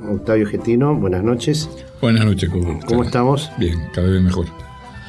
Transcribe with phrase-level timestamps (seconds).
[0.00, 1.68] Octavio Getino, buenas noches.
[2.00, 3.50] Buenas noches, ¿cómo, ¿Cómo estamos?
[3.58, 4.46] Bien, cada vez mejor.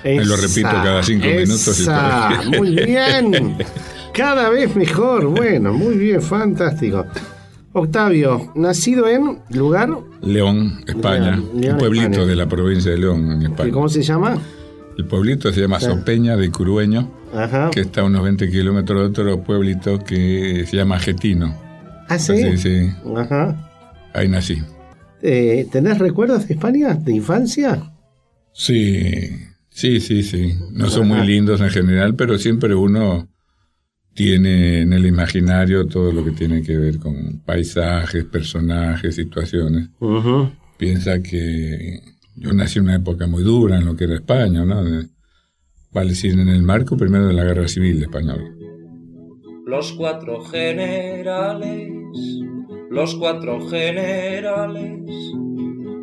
[0.03, 1.87] Me lo repito cada cinco minutos.
[1.87, 3.57] Y muy bien.
[4.13, 5.25] Cada vez mejor.
[5.25, 7.03] Bueno, muy bien, fantástico.
[7.71, 9.89] Octavio, nacido en lugar
[10.21, 13.69] León, España, un pueblito de la provincia de León, en España.
[13.69, 14.37] ¿Y cómo se llama?
[14.99, 17.09] El pueblito se llama Sopeña de Curueño,
[17.71, 21.55] que está a unos 20 kilómetros de otro pueblito que se llama Getino.
[22.07, 22.37] ¿Ah, sí?
[22.37, 22.91] Sí, sí.
[23.17, 23.55] Ajá.
[24.13, 24.61] Ahí nací.
[25.25, 27.93] Eh, ¿Tenés recuerdos de España, de infancia?
[28.51, 29.29] Sí,
[29.69, 30.53] sí, sí, sí.
[30.73, 33.29] No son muy lindos en general, pero siempre uno
[34.13, 39.89] tiene en el imaginario todo lo que tiene que ver con paisajes, personajes, situaciones.
[40.77, 42.01] Piensa que
[42.35, 44.83] yo nací en una época muy dura en lo que era España, ¿no?
[45.93, 48.43] Vale decir, en el marco primero de la Guerra Civil española.
[49.65, 51.93] Los cuatro generales
[52.93, 55.01] los cuatro generales,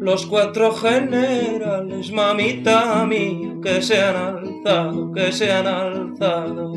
[0.00, 6.72] los cuatro generales, mamita mía, que se han alzado, que se han alzado.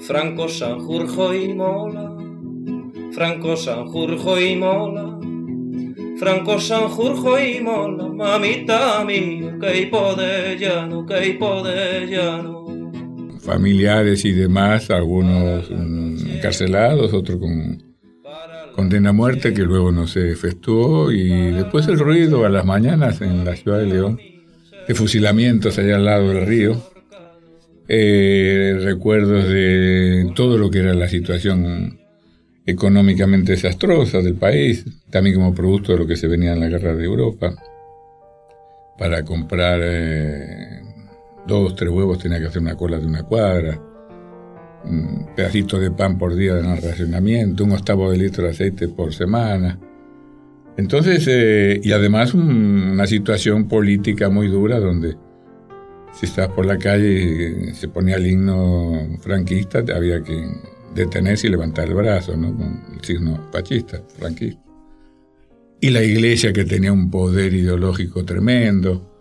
[0.00, 2.16] Franco, Sanjurjo y Mola,
[3.12, 5.18] Franco, Sanjurjo y Mola,
[6.18, 12.57] Franco, Sanjurjo y Mola, mamita mía, que hipo de llano, que hipo de llano
[13.48, 17.82] familiares y demás, algunos encarcelados, otros con
[18.74, 23.20] condena a muerte que luego no se efectuó y después el ruido a las mañanas
[23.22, 24.20] en la ciudad de León
[24.86, 26.80] de fusilamientos allá al lado del río,
[27.88, 31.98] eh, recuerdos de todo lo que era la situación
[32.66, 36.94] económicamente desastrosa del país, también como producto de lo que se venía en la guerra
[36.94, 37.56] de Europa,
[38.98, 40.77] para comprar eh,
[41.48, 43.80] dos, tres huevos tenía que hacer una cola de una cuadra,
[44.84, 49.12] un pedacito de pan por día de racionamiento, un octavo de litro de aceite por
[49.12, 49.80] semana.
[50.76, 55.16] Entonces, eh, y además una situación política muy dura donde
[56.12, 60.46] si estabas por la calle y se ponía el himno franquista, había que
[60.94, 62.48] detenerse y levantar el brazo, ¿no?
[62.92, 64.60] El signo fascista, franquista.
[65.80, 69.17] Y la iglesia que tenía un poder ideológico tremendo.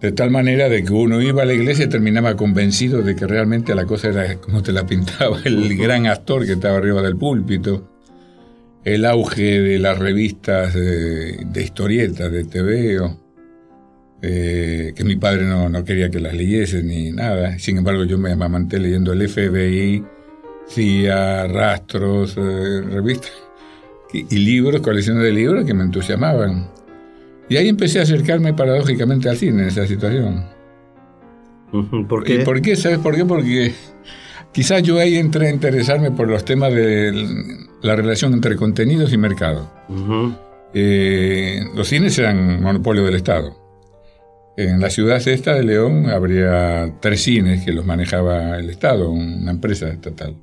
[0.00, 3.26] De tal manera de que uno iba a la iglesia y terminaba convencido de que
[3.26, 7.16] realmente la cosa era como te la pintaba el gran actor que estaba arriba del
[7.16, 7.88] púlpito.
[8.84, 13.18] El auge de las revistas de, historietas, de TVO,
[14.22, 17.58] eh, que mi padre no, quería que las leyese ni nada.
[17.58, 20.04] Sin embargo, yo me amamanté leyendo el FBI,
[20.68, 23.32] CIA, rastros, eh, revistas
[24.12, 26.77] y, y libros, colecciones de libros que me entusiasmaban.
[27.48, 30.44] Y ahí empecé a acercarme paradójicamente al cine en esa situación.
[32.08, 32.34] ¿Por qué?
[32.36, 32.76] ¿Y por qué?
[32.76, 33.24] ¿Sabes por qué?
[33.24, 33.72] Porque
[34.52, 37.12] quizás yo ahí entré a interesarme por los temas de
[37.82, 39.70] la relación entre contenidos y mercado.
[40.74, 43.56] Eh, los cines eran monopolio del Estado.
[44.56, 49.52] En la ciudad esta de León habría tres cines que los manejaba el Estado, una
[49.52, 50.34] empresa estatal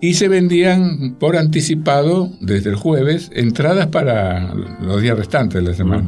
[0.00, 5.74] y se vendían por anticipado desde el jueves entradas para los días restantes de la
[5.74, 6.06] semana.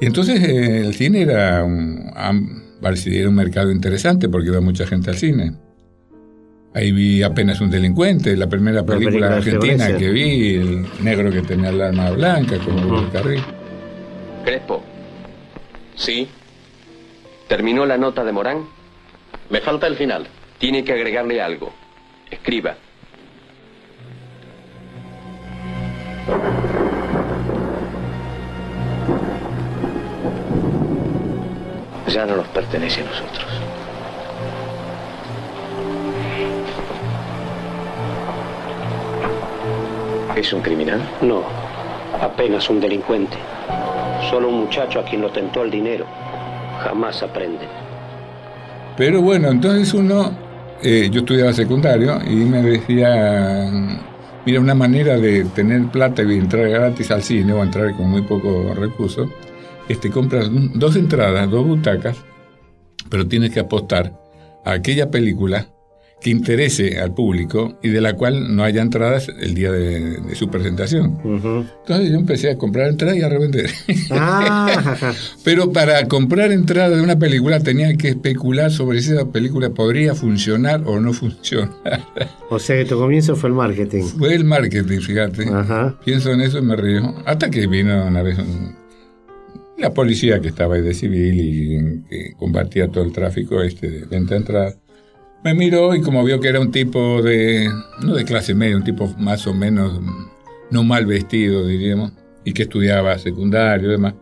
[0.00, 2.12] Y entonces eh, el cine era un,
[2.82, 5.54] era un mercado interesante porque iba mucha gente al cine.
[6.74, 11.70] Ahí vi apenas un delincuente, la primera película, argentina que vi, el negro que tenía
[11.70, 13.40] el arma blanca, como el carril.
[14.44, 14.82] Crespo.
[15.94, 16.28] Sí.
[17.48, 18.58] ¿Terminó la nota de Morán?
[19.48, 20.26] Me falta el final.
[20.58, 21.72] Tiene que agregarle algo.
[22.30, 22.74] Escriba.
[32.08, 33.46] Ya no nos pertenece a nosotros.
[40.34, 41.00] ¿Es un criminal?
[41.22, 41.42] No,
[42.20, 43.36] apenas un delincuente.
[44.30, 46.06] Solo un muchacho a quien lo tentó el dinero.
[46.82, 47.66] Jamás aprende.
[48.96, 50.45] Pero bueno, entonces uno
[50.82, 53.70] eh, yo estudiaba secundario y me decía,
[54.44, 58.22] mira, una manera de tener plata y entrar gratis al cine o entrar con muy
[58.22, 59.28] poco recursos,
[59.88, 62.16] este, compras dos entradas, dos butacas,
[63.08, 64.12] pero tienes que apostar
[64.64, 65.68] a aquella película
[66.20, 70.48] que interese al público y de la cual no haya entradas el día de, su
[70.48, 71.18] presentación.
[71.22, 73.70] Entonces yo empecé a comprar entradas y a revender.
[74.10, 75.12] Ah.
[75.44, 80.14] Pero para comprar entradas de una película tenía que especular sobre si esa película podría
[80.14, 81.76] funcionar o no funcionar.
[82.48, 84.04] O sea que tu comienzo fue el marketing.
[84.04, 85.46] Fue el marketing, fíjate.
[86.04, 87.16] Pienso en eso y me río.
[87.26, 88.38] Hasta que vino una vez
[89.76, 94.04] la policía que estaba ahí de civil y que combatía todo el tráfico este de
[94.04, 94.78] venta de entradas
[95.44, 97.68] Me miró y como vio que era un tipo de,
[98.02, 100.00] no de clase media, un tipo más o menos
[100.70, 102.12] no mal vestido, diríamos,
[102.44, 104.14] y que estudiaba secundario y demás,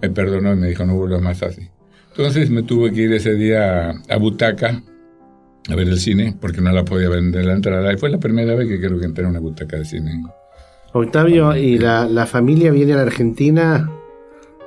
[0.00, 1.68] me perdonó y me dijo no vuelvas más así.
[2.10, 4.82] Entonces me tuve que ir ese día a Butaca
[5.68, 8.54] a ver el cine porque no la podía vender la entrada y fue la primera
[8.54, 10.22] vez que creo que entré en una butaca de cine.
[10.92, 13.90] Octavio, ¿y la, la familia viene a la Argentina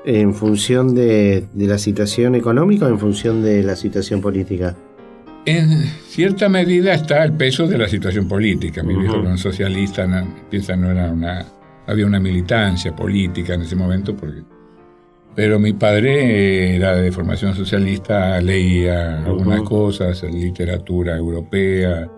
[0.05, 4.75] en función de, de, la situación económica o en función de la situación política?
[5.47, 8.83] En cierta medida está el peso de la situación política.
[8.83, 8.99] Mi uh -huh.
[8.99, 11.45] viejo era un socialista, no, piensa no era una,
[11.87, 14.41] había una militancia política en ese momento, porque,
[15.33, 19.25] pero mi padre era de formación socialista, leía uh -huh.
[19.27, 22.11] algunas cosas, literatura europea,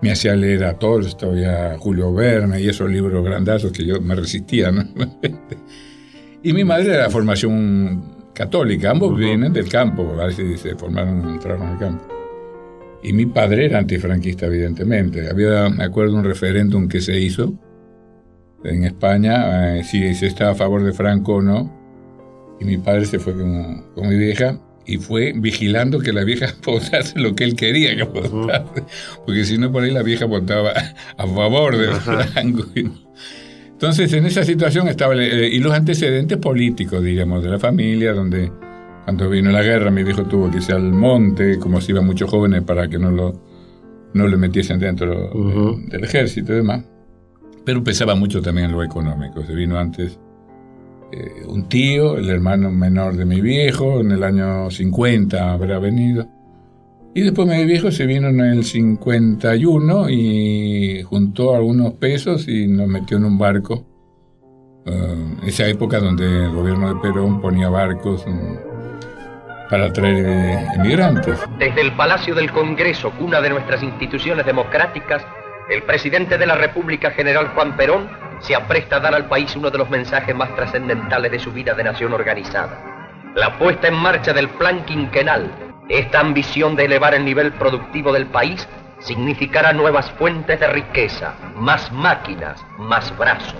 [0.00, 4.14] me hacía leer a Tolstoy, a Julio Verne y esos libros grandazos que yo me
[4.14, 4.72] resistía.
[4.72, 4.82] ¿no?
[6.42, 9.18] y mi madre era de formación católica, ambos uh -huh.
[9.18, 12.19] vienen del campo, a se formaron, entraron en el campo.
[13.02, 15.28] Y mi padre era antifranquista, evidentemente.
[15.28, 17.54] Había, me acuerdo, un referéndum que se hizo
[18.64, 21.78] en España, eh, si se estaba a favor de Franco o no.
[22.60, 26.54] Y mi padre se fue con, con mi vieja y fue vigilando que la vieja
[26.64, 28.84] votase lo que él quería que votase.
[29.24, 30.72] Porque si no, por ahí la vieja votaba
[31.16, 32.64] a favor de Franco.
[33.72, 35.14] Entonces, en esa situación estaba.
[35.14, 38.52] Eh, y los antecedentes políticos, digamos, de la familia, donde
[39.04, 42.30] cuando vino la guerra, mi viejo tuvo que irse al monte, como si iban muchos
[42.30, 43.32] jóvenes para que no lo,
[44.14, 45.84] no lo metiesen dentro uh -huh.
[45.86, 46.84] de, del ejército y demás.
[47.64, 49.42] Pero pesaba mucho también en lo económico.
[49.44, 50.18] Se vino antes
[51.12, 56.28] eh, un tío, el hermano menor de mi viejo, en el año 50 habrá venido.
[57.14, 62.86] Y después mi viejo se vino en el 51 y juntó algunos pesos y nos
[62.86, 63.84] metió en un barco.
[64.86, 68.24] Uh, esa época donde el gobierno de Perón ponía barcos
[69.70, 71.38] para traer eh, inmigrantes.
[71.58, 75.24] Desde el Palacio del Congreso, una de nuestras instituciones democráticas,
[75.70, 79.70] el presidente de la República, general Juan Perón, se apresta a dar al país uno
[79.70, 83.32] de los mensajes más trascendentales de su vida de nación organizada.
[83.36, 85.50] La puesta en marcha del plan quinquenal,
[85.88, 88.68] esta ambición de elevar el nivel productivo del país,
[88.98, 93.54] significará nuevas fuentes de riqueza, más máquinas, más brazos.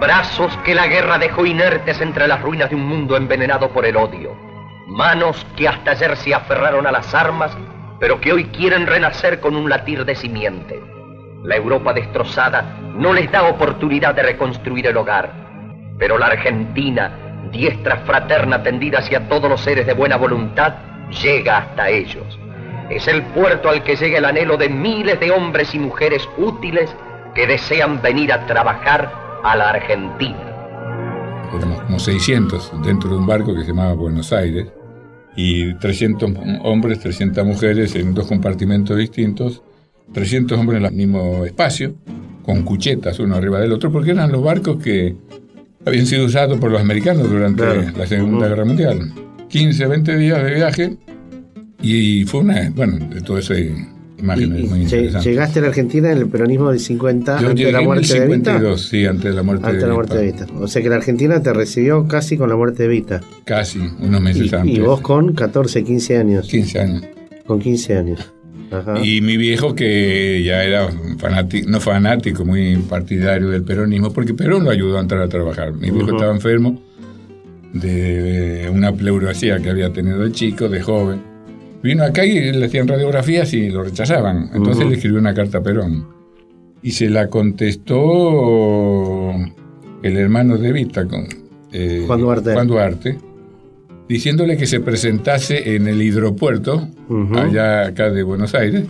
[0.00, 3.98] Brazos que la guerra dejó inertes entre las ruinas de un mundo envenenado por el
[3.98, 4.34] odio.
[4.86, 7.54] Manos que hasta ayer se aferraron a las armas,
[7.98, 10.82] pero que hoy quieren renacer con un latir de simiente.
[11.42, 15.34] La Europa destrozada no les da oportunidad de reconstruir el hogar,
[15.98, 17.12] pero la Argentina,
[17.52, 20.76] diestra fraterna tendida hacia todos los seres de buena voluntad,
[21.10, 22.38] llega hasta ellos.
[22.88, 26.96] Es el puerto al que llega el anhelo de miles de hombres y mujeres útiles
[27.34, 30.36] que desean venir a trabajar a la Argentina.
[31.56, 34.66] Éramos como 600 dentro de un barco que se llamaba Buenos Aires
[35.36, 36.32] y 300
[36.62, 39.62] hombres, 300 mujeres en dos compartimentos distintos,
[40.12, 41.94] 300 hombres en el mismo espacio,
[42.44, 45.16] con cuchetas uno arriba del otro, porque eran los barcos que
[45.84, 47.84] habían sido usados por los americanos durante claro.
[47.96, 49.12] la Segunda Guerra Mundial.
[49.48, 50.96] 15, 20 días de viaje
[51.82, 53.74] y fue una, bueno, de todo eso hay
[54.20, 55.24] imágenes y, muy interesantes.
[55.24, 58.22] ¿Llegaste a la Argentina en el peronismo del 50 Yo antes de la muerte en
[58.22, 58.78] el 52, de Evita?
[58.78, 60.46] sí, antes de la muerte antes de, la muerte de Evita.
[60.58, 63.20] O sea que la Argentina te recibió casi con la muerte de Evita.
[63.44, 64.76] Casi, unos meses y, antes.
[64.76, 66.48] Y vos con 14, 15 años.
[66.48, 67.02] 15 años.
[67.46, 68.32] Con 15 años.
[68.70, 69.04] Ajá.
[69.04, 70.88] Y mi viejo que ya era
[71.18, 75.72] fanático, no fanático, muy partidario del peronismo, porque Perón lo ayudó a entrar a trabajar.
[75.72, 76.14] Mi viejo uh -huh.
[76.14, 76.80] estaba enfermo
[77.72, 81.22] de una pleurasía que había tenido de chico, de joven.
[81.82, 84.50] Vino acá y le hacían radiografías y lo rechazaban.
[84.54, 84.90] Entonces uh -huh.
[84.90, 86.06] le escribió una carta a Perón.
[86.82, 89.32] Y se la contestó
[90.02, 91.06] el hermano de Vita,
[91.72, 92.54] eh, Juan Duarte.
[92.54, 93.18] Juan Duarte
[94.10, 97.38] diciéndole que se presentase en el hidropuerto, uh -huh.
[97.38, 98.82] allá acá de Buenos Aires.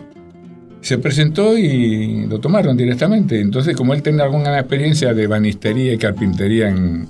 [0.81, 3.39] Se presentó y lo tomaron directamente.
[3.39, 7.07] Entonces, como él tenía alguna experiencia de banistería y carpintería en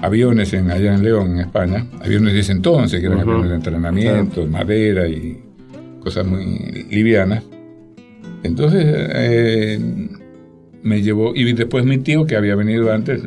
[0.00, 3.30] aviones en, allá en León, en España, aviones de ese entonces, que eran uh -huh.
[3.30, 4.50] aviones de entrenamiento, claro.
[4.50, 5.38] madera y
[6.00, 7.42] cosas muy livianas.
[8.42, 9.78] Entonces, eh,
[10.82, 13.22] me llevó, y después mi tío, que había venido antes,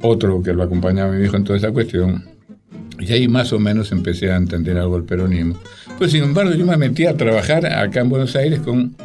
[0.00, 2.24] otro que lo acompañaba a mi viejo en toda esa cuestión,
[2.98, 5.56] y ahí más o menos empecé a entender algo del peronismo.
[5.98, 8.96] Pues sin embargo yo me metí a trabajar acá en Buenos Aires con,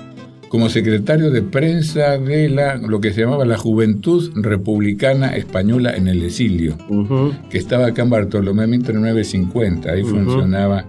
[0.50, 6.08] como secretario de prensa de la, lo que se llamaba la Juventud Republicana Española en
[6.08, 7.50] el Exilio, uh -huh.
[7.50, 9.92] que estaba acá en Bartolomé Mitre 950.
[9.92, 10.26] Ahí uh -huh.
[10.26, 10.86] funcionaba,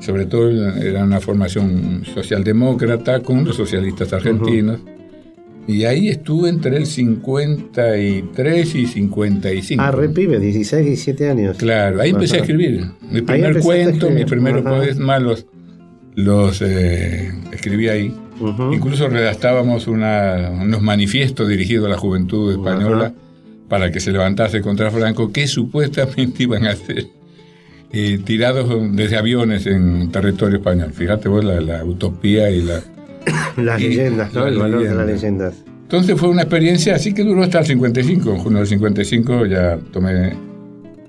[0.00, 4.80] sobre todo era una formación socialdemócrata con los socialistas argentinos.
[4.80, 4.94] Uh -huh.
[5.66, 9.82] Y ahí estuve entre el 53 y 55.
[9.82, 11.56] Ah, re pibe, 16, 17 años.
[11.56, 12.84] Claro, ahí empecé a escribir.
[13.10, 15.46] Mi primer cuento, mis primeros poemas los,
[16.16, 18.14] los eh, escribí ahí.
[18.40, 18.72] Ujú.
[18.72, 23.14] Incluso redactábamos una- unos manifiestos dirigidos a la juventud española Ajá.
[23.68, 27.06] para que se levantase contra Franco, que supuestamente iban a ser
[27.92, 30.92] eh, tirados desde aviones en territorio español.
[30.92, 32.80] Fíjate vos la, la utopía y la...
[33.56, 34.46] Las Y- leyendas, ¿no?
[34.46, 35.54] El valor de las leyendas.
[35.82, 38.30] Entonces fue una experiencia así que duró hasta el 55.
[38.34, 40.32] En junio del 55 ya tomé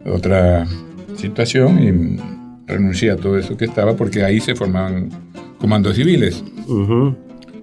[0.05, 0.67] otra
[1.15, 5.09] situación y renuncié a todo eso que estaba porque ahí se formaban
[5.59, 6.43] comandos civiles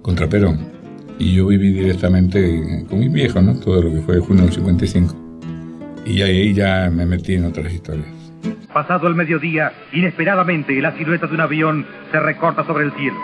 [0.02, 0.72] contra Perón.
[1.18, 3.54] Y yo viví directamente con mis viejos, ¿no?
[3.60, 5.14] Todo lo que fue junio del 55.
[6.04, 8.08] Y ahí ya me metí en otras historias.
[8.72, 13.18] Pasado el mediodía, inesperadamente la silueta de un avión se recorta sobre el cielo.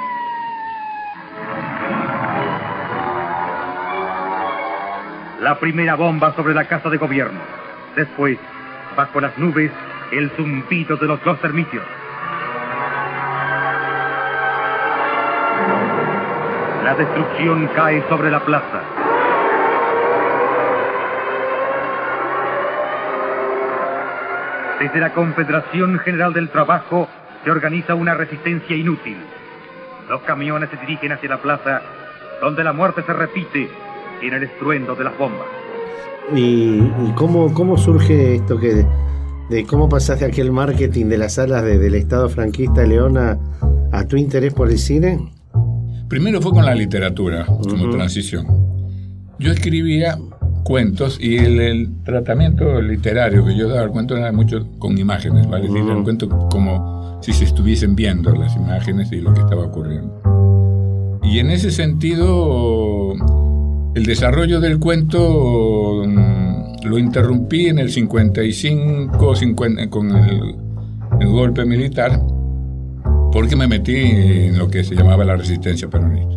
[5.40, 7.40] La primera bomba sobre la casa de gobierno.
[7.96, 8.38] Después,
[8.96, 9.72] bajo las nubes,
[10.12, 11.84] el zumbido de los dos termitios.
[16.88, 18.80] La destrucción cae sobre la plaza.
[24.80, 27.09] Desde la Confederación General del Trabajo
[27.45, 29.16] se organiza una resistencia inútil.
[30.09, 31.83] Los camiones se dirigen hacia la plaza,
[32.40, 33.68] donde la muerte se repite
[34.23, 35.47] en el estruendo de las bombas.
[36.35, 36.80] ¿Y,
[37.16, 38.87] cómo, cómo surge esto que
[39.50, 44.04] de, cómo pasaste aquel marketing de las salas de- del Estado franquista de León a
[44.07, 45.18] tu interés por el cine?
[46.08, 48.46] Primero fue con la literatura, como transición.
[49.38, 50.18] Yo escribía
[50.64, 55.46] cuentos y el, el tratamiento literario que yo daba al cuento era mucho con imágenes,
[55.48, 55.66] ¿vale?
[55.66, 59.64] Es decir, el cuento como si se estuviesen viendo las imágenes y lo que estaba
[59.64, 61.20] ocurriendo.
[61.22, 63.12] Y en ese sentido,
[63.94, 70.56] el desarrollo del cuento mm, lo interrumpí en el 55 50, con el,
[71.20, 72.18] el golpe militar
[73.32, 76.37] porque me metí en lo que se llamaba la resistencia peronista.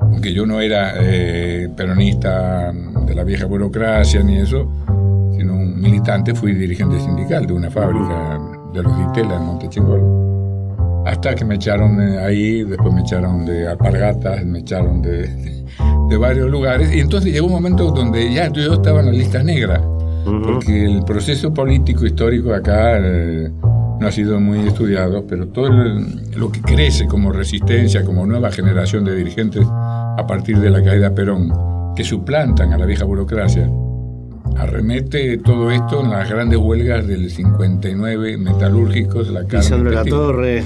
[0.00, 4.68] Aunque yo no era eh, peronista de la vieja burocracia ni eso,
[5.36, 8.38] sino un militante, fui dirigente sindical de una fábrica
[8.72, 11.04] de los Ditela en Montechingol.
[11.06, 15.28] Hasta que me echaron de ahí, después me echaron de alpargatas, me echaron de,
[16.10, 16.94] de varios lugares.
[16.94, 19.80] Y entonces llegó un momento donde ya yo estaba en la lista negra
[20.26, 20.42] Ujú.
[20.42, 23.50] porque el proceso político histórico acá eh,
[24.00, 28.50] no ha sido muy estudiado, pero todo el- lo que crece como resistencia, como nueva
[28.50, 31.52] generación de dirigentes a partir de la caída de Perón,
[31.94, 33.68] que suplantan a la vieja burocracia,
[34.58, 40.12] arremete todo esto en las grandes huelgas del 59 metalúrgicos, la carne Lisandro La textil.
[40.12, 40.64] Torre.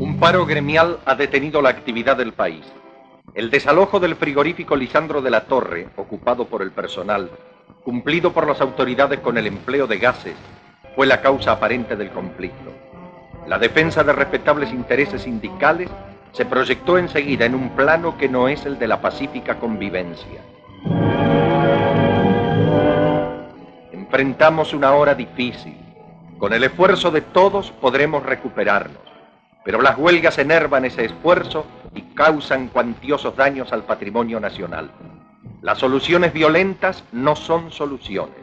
[0.00, 2.64] Un paro gremial ha detenido la actividad del país.
[3.34, 7.30] El desalojo del frigorífico Lisandro de la Torre, ocupado por el personal,
[7.84, 10.34] cumplido por las autoridades con el empleo de gases,
[10.98, 12.72] fue la causa aparente del conflicto.
[13.46, 15.88] La defensa de respetables intereses sindicales
[16.32, 20.40] se proyectó enseguida en un plano que no es el de la pacífica convivencia.
[23.92, 25.76] Enfrentamos una hora difícil.
[26.36, 28.98] Con el esfuerzo de todos podremos recuperarnos.
[29.64, 31.64] Pero las huelgas enervan ese esfuerzo
[31.94, 34.90] y causan cuantiosos daños al patrimonio nacional.
[35.62, 38.42] Las soluciones violentas no son soluciones.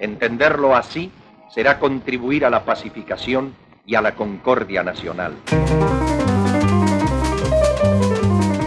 [0.00, 1.10] Entenderlo así
[1.54, 3.54] será contribuir a la pacificación
[3.86, 5.34] y a la concordia nacional.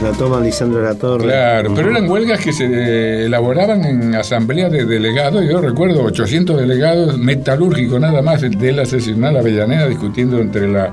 [0.01, 1.25] La toma Lisandro La Torre.
[1.25, 5.43] Claro, pero eran huelgas que se elaboraban en asamblea de delegados.
[5.45, 10.91] Yo recuerdo 800 delegados metalúrgicos nada más de la sesional Avellaneda discutiendo entre las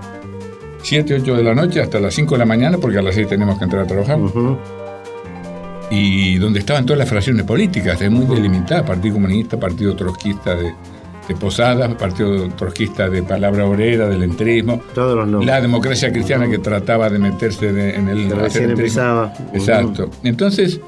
[0.82, 3.28] 7, 8 de la noche hasta las 5 de la mañana porque a las 6
[3.28, 4.18] tenemos que entrar a trabajar.
[4.18, 4.58] Ujú.
[5.90, 10.74] Y donde estaban todas las fracciones políticas, es muy delimitada, Partido Comunista, Partido Trotskista de,
[11.28, 15.46] de Posadas, Partido Trotskista de Palabra Obrera, del entrismo, Todos los nombres.
[15.46, 19.32] la democracia cristiana que trataba de meterse de- en el Que recién empezaba.
[19.52, 20.10] Exacto.
[20.22, 20.80] Entonces,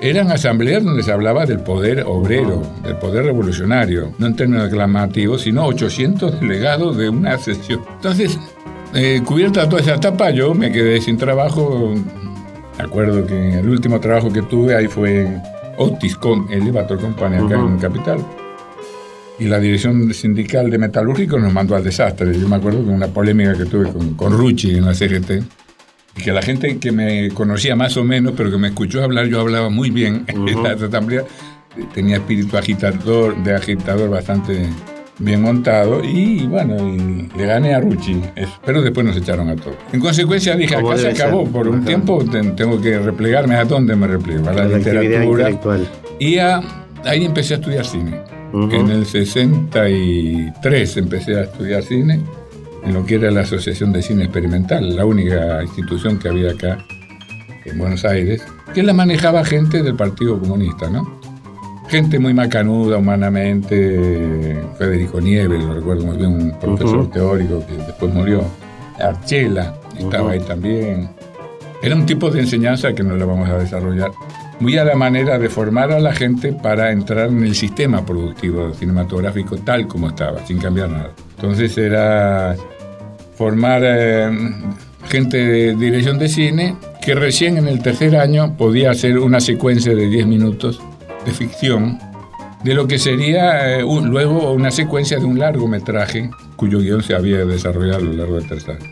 [0.00, 5.42] eran asambleas donde se hablaba del poder obrero, del poder revolucionario, no en términos aclamativos,
[5.42, 7.80] sino 800 delegados de una sesión.
[7.96, 8.38] Entonces,
[8.94, 11.94] eh, cubierta toda esa etapa, yo me quedé sin trabajo.
[12.78, 15.42] Me acuerdo que el último trabajo que tuve ahí fue en
[15.78, 17.68] Otis con Elevator Company acá Ujú.
[17.68, 18.18] en Capital.
[19.38, 22.38] Y la dirección sindical de metalúrgicos nos mandó al desastre.
[22.38, 25.42] Yo me acuerdo que una polémica que tuve con, con Rucci en la CGT,
[26.16, 29.26] y que la gente que me conocía más o menos, pero que me escuchó hablar,
[29.26, 30.62] yo hablaba muy bien en Ujú.
[30.62, 31.24] la asamblea,
[31.94, 34.66] tenía espíritu agitador, de agitador bastante
[35.18, 38.52] bien montado y bueno, y le gané a Rucci, eso.
[38.64, 39.76] pero después nos echaron a todos.
[39.92, 41.52] En consecuencia dije, acá se acabó, ser.
[41.52, 41.84] por un Ajá.
[41.86, 45.50] tiempo te- tengo que replegarme a dónde me repliego, a la, La literatura.
[46.18, 46.60] Y a-
[47.04, 48.20] ahí empecé a estudiar cine.
[48.52, 48.70] Ujú.
[48.74, 52.20] En el 63 empecé a estudiar cine
[52.84, 56.78] en lo que era la Asociación de Cine Experimental, la única institución que había acá
[57.64, 58.42] en Buenos Aires,
[58.74, 61.20] que la manejaba gente del Partido Comunista, ¿no?
[61.88, 67.06] Gente muy macanuda humanamente, Federico Nieves, lo recuerdo muy bien, un profesor Ujú.
[67.10, 68.42] teórico que después murió,
[68.98, 70.32] Archela estaba Ujú.
[70.32, 71.08] ahí también.
[71.82, 74.10] Era un tipo de enseñanza que no la vamos a desarrollar,
[74.60, 78.72] muy a la manera de formar a la gente para entrar en el sistema productivo
[78.74, 81.10] cinematográfico tal como estaba, sin cambiar nada.
[81.36, 82.54] Entonces era
[83.36, 84.30] formar eh,
[85.08, 89.94] gente de dirección de cine que recién en el tercer año podía hacer una secuencia
[89.94, 90.80] de 10 minutos
[91.24, 91.98] de ficción
[92.62, 97.14] de lo que sería eh, un- luego una secuencia de un largometraje cuyo guion se
[97.16, 98.90] había desarrollado a lo largo del tercer año.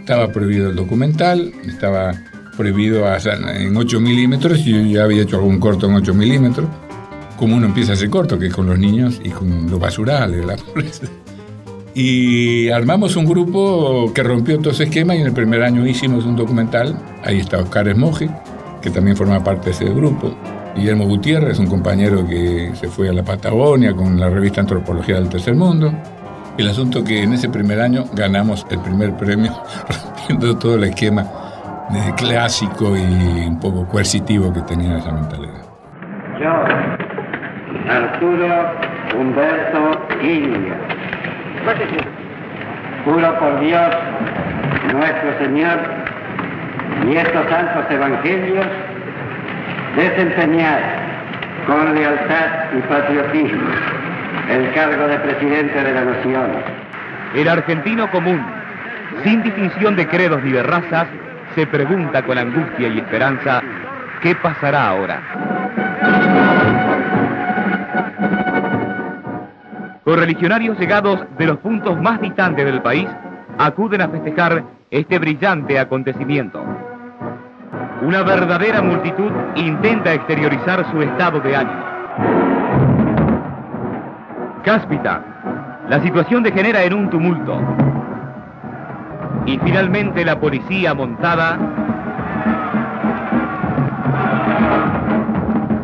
[0.00, 2.12] Estaba prohibido el documental, estaba
[2.56, 6.68] prohibido en 8 milímetros, y yo ya había hecho algún corto en 8 milímetros,
[7.38, 10.56] como uno empieza a hacer corto, que con los niños y con los basurales, la
[10.74, 11.06] pobreza.
[11.94, 16.24] Y armamos un grupo que rompió todo ese esquema y en el primer año hicimos
[16.24, 16.98] un documental.
[17.22, 18.28] Ahí está Oscar Esmoje,
[18.82, 20.34] que también forma parte de ese grupo.
[20.74, 25.28] Guillermo Gutiérrez, un compañero que se fue a la Patagonia con la revista Antropología del
[25.28, 25.92] Tercer Mundo.
[26.58, 29.52] El asunto que en ese primer año ganamos el primer premio,
[29.88, 31.43] rompiendo todo el esquema
[32.16, 35.62] clásico y un poco coercitivo que tenía esa mentalidad.
[36.40, 36.52] Yo,
[37.90, 38.72] Arturo
[39.18, 40.76] Humberto Ilia,
[43.04, 43.90] juro por Dios,
[44.92, 45.78] nuestro Señor,
[47.06, 48.66] y estos santos evangelios,
[49.96, 50.80] desempeñar
[51.66, 53.70] con lealtad y patriotismo
[54.50, 56.50] el cargo de presidente de la nación.
[57.34, 58.44] El argentino común,
[59.22, 61.08] sin distinción de credos ni de razas,
[61.54, 63.62] se pregunta con angustia y esperanza,
[64.20, 65.22] ¿qué pasará ahora?
[70.04, 73.08] Correligionarios llegados de los puntos más distantes del país
[73.58, 76.62] acuden a festejar este brillante acontecimiento.
[78.02, 81.84] Una verdadera multitud intenta exteriorizar su estado de ánimo.
[84.62, 85.22] Cáspita,
[85.88, 87.60] la situación degenera en un tumulto.
[89.46, 91.58] Y finalmente la policía montada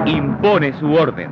[0.07, 1.31] impone su orden.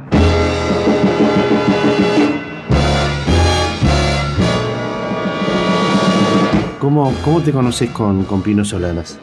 [6.78, 9.18] ¿Cómo, cómo te conoces con, con Pino Solanas?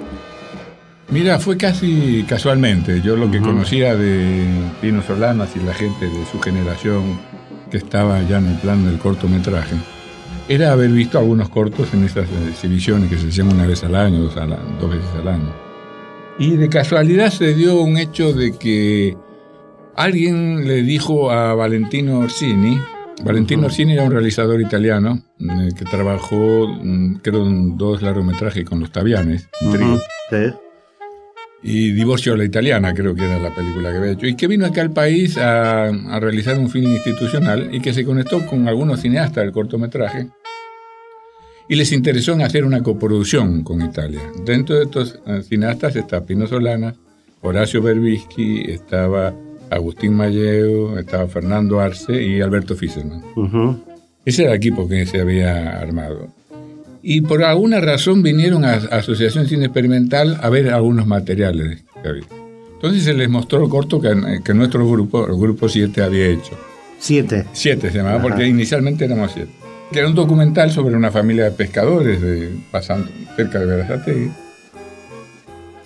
[1.10, 3.02] Mira, fue casi casualmente.
[3.02, 4.48] Yo lo que conocía de
[4.82, 7.20] Pino Solanas y la gente de su generación
[7.70, 9.76] que estaba ya en el plan del cortometraje
[10.48, 14.24] era haber visto algunos cortos en esas exhibiciones que se hacían una vez al año,
[14.24, 15.54] dos, al dos veces al año.
[16.38, 19.18] Y de casualidad se dio un hecho de que
[19.96, 22.78] alguien le dijo a Valentino Orsini,
[23.24, 28.82] Valentino Orsini era un realizador italiano eh, que trabajó, mm, creo, en dos largometrajes con
[28.82, 30.65] los Tavianes, un trío Ujú, sí.
[31.68, 34.48] Y Divorcio a la Italiana, creo que era la película que había hecho, y que
[34.48, 38.68] vino acá al país a, a realizar un film institucional y que se conectó con
[38.68, 40.28] algunos cineastas del cortometraje
[41.68, 44.22] y les interesó en hacer una coproducción con Italia.
[44.46, 46.96] Dentro de estos eh, cineastas está Pino Solana,
[47.42, 49.34] Horacio Berbischi, estaba
[49.70, 53.24] Agustín Malleo, estaba Fernando Arce y Alberto Fischerman.
[53.36, 53.84] Ujú.
[54.24, 56.28] Ese era el equipo que se había armado.
[57.08, 62.10] Y por alguna razón vinieron a, a Asociación Cine Experimental a ver algunos materiales que
[62.10, 62.24] había.
[62.74, 66.58] Entonces se les mostró el corto que, que nuestro grupo, el grupo 7, había hecho.
[66.98, 67.46] Siete.
[67.54, 68.24] Siete se llamaba, Ajá.
[68.24, 69.52] porque inicialmente éramos siete.
[69.92, 74.32] Que era un documental sobre una familia de pescadores de, pasando cerca de Berazategui.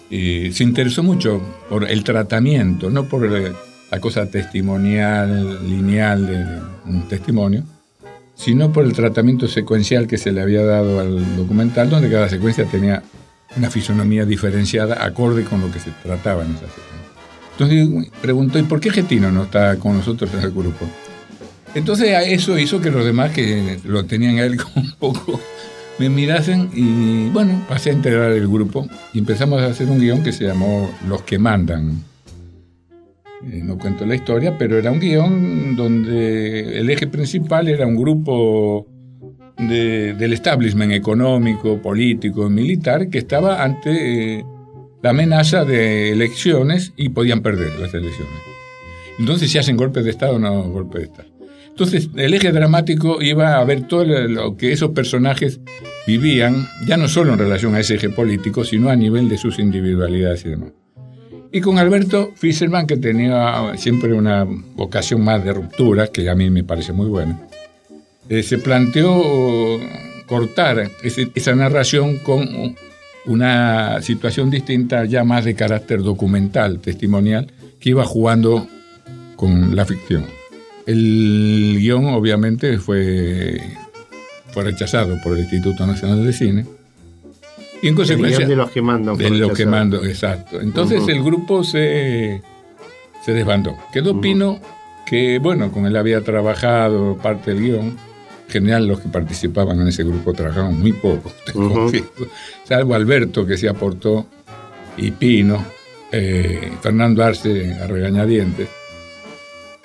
[0.10, 6.46] Y se interesó mucho por el tratamiento, no por la cosa testimonial, lineal de
[6.86, 7.66] un testimonio,
[8.40, 12.64] sino por el tratamiento secuencial que se le había dado al documental, donde cada secuencia
[12.64, 13.04] tenía
[13.58, 16.90] una fisonomía diferenciada acorde con lo que se trataba en esa secuencia.
[17.52, 20.88] Entonces preguntó, ¿y por qué Getino no está con nosotros en el grupo?
[21.76, 25.40] Entonces eso hizo que los demás que lo tenían a él como un poco
[25.98, 30.24] me mirasen y bueno, pasé a integrar el grupo y empezamos a hacer un guion
[30.24, 32.06] que se llamó Los que mandan.
[33.44, 37.96] Eh, no cuento la historia, pero era un guion donde el eje principal era un
[37.96, 38.86] grupo
[39.58, 44.46] de- del establishment económico, político, militar que estaba ante eh,
[45.02, 48.34] la amenaza de elecciones y podían perder las elecciones.
[49.18, 51.30] Entonces, si hacen golpes de Estado no golpes de Estado.
[51.70, 55.62] Entonces, el eje dramático iba a ver todo lo que esos personajes
[56.06, 59.60] vivían, ya no solo en relación a ese eje político, sino a nivel de sus
[59.60, 60.72] individualidades y demás.
[61.52, 66.50] Y con Alberto Fischerman, que tenía siempre una vocación más de ruptura, que a mí
[66.50, 67.40] me parece muy buena,
[68.30, 69.80] eh, se planteó
[70.28, 72.76] cortar esa narración con
[73.26, 78.68] una situación distinta, ya más de carácter documental, testimonial, que iba jugando
[79.36, 80.26] con la ficción.
[80.86, 83.60] El guion obviamente fue,
[84.52, 86.66] fue rechazado por el Instituto Nacional de Cine.
[87.82, 88.46] Y en consecuencia...
[88.46, 89.18] de los que mandan.
[89.18, 90.60] De los que mandan, exacto.
[90.60, 92.42] Entonces el grupo se,
[93.24, 93.78] se desbandó.
[93.94, 94.60] Quedó Pino,
[95.06, 97.98] que bueno, con él había trabajado parte del guion.
[98.48, 101.32] En general los que participaban en ese grupo trabajaban muy poco,
[102.64, 104.26] salvo Alberto que se aportó
[104.98, 105.64] y Pino,
[106.12, 108.68] eh, Fernando Arce a regañadientes.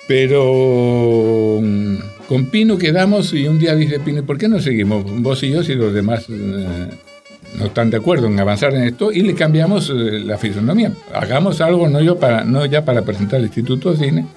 [0.07, 1.95] Pero mm,
[2.27, 5.63] con Pino quedamos y un día dice Pino, ¿por qué no seguimos vos y yo
[5.63, 6.89] si los demás eh,
[7.57, 9.11] no están de acuerdo en avanzar en esto?
[9.11, 10.91] Y le cambiamos eh, la fisonomía.
[11.13, 14.27] Hagamos algo no, yo para, no ya para presentar al Instituto de Cine,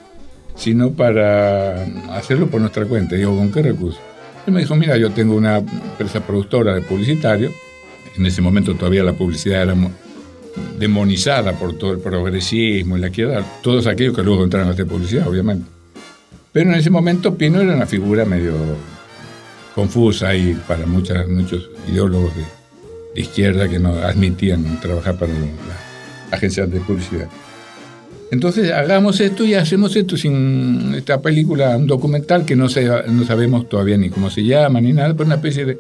[0.55, 3.17] sino para hacerlo por nuestra cuenta.
[3.17, 3.99] Digo, ¿con qué recurso?
[4.47, 7.51] Él me dijo, mira, yo tengo una empresa productora de publicitario.
[8.17, 9.75] En ese momento todavía la publicidad era
[10.79, 14.87] demonizada por todo el progresismo y la izquierda, todos aquellos que luego entraron a hacer
[14.87, 15.67] publicidad, obviamente.
[16.53, 18.55] Pero en ese momento Pino era una figura medio
[19.75, 22.58] confusa y para muchas, muchos ideólogos de,
[23.15, 27.29] izquierda que no admitían trabajar para las agencias de publicidad.
[28.31, 32.67] Entonces hagamos esto y hacemos esto sin esta película, un documental que no,
[33.09, 35.79] no sabemos todavía ni cómo se llama ni nada, pero una especie de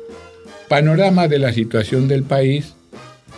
[0.66, 2.74] panorama de la situación del país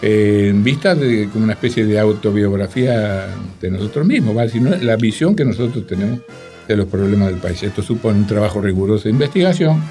[0.02, 3.28] en vista de como una especie de autobiografía
[3.60, 4.50] de nosotros mismos, ¿vale?
[4.50, 6.20] sino la visión que nosotros tenemos
[6.66, 7.62] de los problemas del país.
[7.62, 9.82] Esto supone un trabajo riguroso de investigación,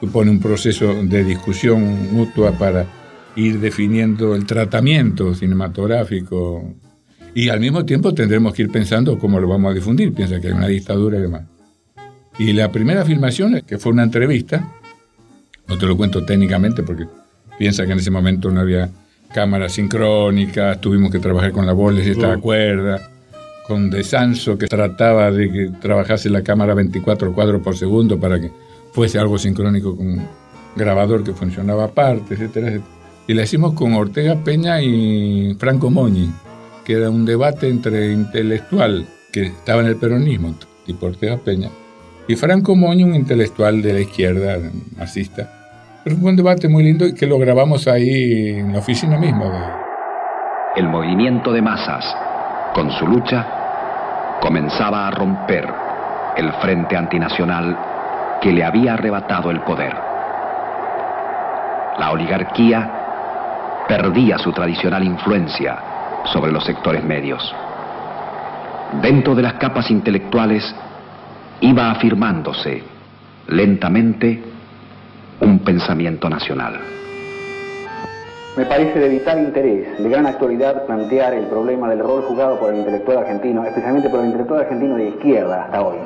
[0.00, 2.86] supone un proceso de discusión mutua para
[3.36, 6.74] ir definiendo el tratamiento cinematográfico
[7.34, 10.14] y al mismo tiempo tendremos que ir pensando cómo lo vamos a difundir.
[10.14, 11.42] Piensa que hay una dictadura y demás.
[12.38, 14.72] Y la primera filmación, que fue una entrevista,
[15.66, 17.06] no te lo cuento técnicamente porque
[17.58, 18.90] piensa que en ese momento no había
[19.32, 23.10] cámaras sincrónicas, tuvimos que trabajar con la y esta cuerda,
[23.66, 28.52] con Desanso que trataba de que trabajase la cámara 24 cuadros por segundo para que
[28.92, 30.26] fuese algo sincrónico con un
[30.76, 32.80] grabador que funcionaba aparte, etcétera,
[33.26, 36.30] Y la hicimos con Ortega Peña y Franco Moñi,
[36.84, 41.70] que era un debate entre intelectual que estaba en el peronismo, tipo Ortega Peña,
[42.28, 44.58] y Franco Moñi, un intelectual de la izquierda,
[44.96, 45.60] marxista
[46.04, 49.80] pero fue un debate muy lindo y que lo grabamos ahí en la oficina misma.
[50.76, 52.04] El movimiento de masas,
[52.74, 53.46] con su lucha,
[54.42, 55.66] comenzaba a romper
[56.36, 57.78] el frente antinacional
[58.42, 59.94] que le había arrebatado el poder.
[61.98, 63.03] La oligarquía
[63.88, 65.78] perdía su tradicional influencia
[66.24, 67.54] sobre los sectores medios.
[69.02, 70.74] Dentro de las capas intelectuales
[71.60, 72.82] iba afirmándose
[73.48, 74.42] lentamente
[75.40, 76.78] un pensamiento nacional.
[78.56, 82.72] Me parece de vital interés, de gran actualidad, plantear el problema del rol jugado por
[82.72, 85.96] el intelectual argentino, especialmente por el intelectual argentino de izquierda hasta hoy.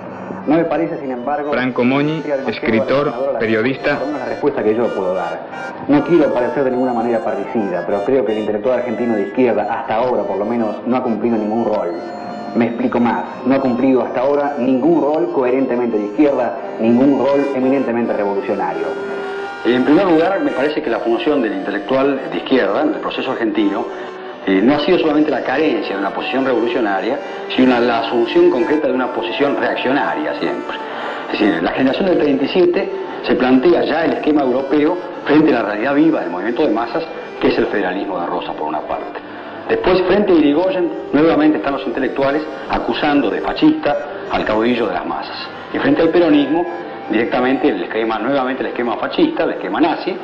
[0.47, 1.53] No me parece, sin embargo...
[1.53, 3.99] Franco Moñi, escritor, periodista...
[4.03, 5.41] Es la respuesta que yo puedo dar.
[5.89, 9.67] No quiero parecer de ninguna manera parricida, pero creo que el intelectual argentino de izquierda,
[9.71, 11.93] hasta ahora por lo menos, no ha cumplido ningún rol.
[12.55, 17.47] Me explico más, no ha cumplido hasta ahora ningún rol coherentemente de izquierda, ningún rol
[17.55, 18.87] eminentemente revolucionario.
[19.65, 23.85] En primer lugar, me parece que la función del intelectual de izquierda, del proceso argentino,
[24.49, 27.19] eh, no ha sido solamente la carencia de una posición revolucionaria,
[27.55, 30.75] sino la asunción concreta de una posición reaccionaria siempre.
[31.27, 32.93] Es decir, la generación del 37
[33.25, 37.05] se plantea ya el esquema europeo frente a la realidad viva del movimiento de masas,
[37.39, 39.21] que es el federalismo de Rosa, por una parte.
[39.69, 43.97] Después, frente a Irigoyen, nuevamente están los intelectuales acusando de fascista
[44.31, 45.47] al caudillo de las masas.
[45.75, 46.65] Y frente al peronismo,
[47.11, 50.17] directamente el esquema, nuevamente el esquema fascista, el esquema nazi,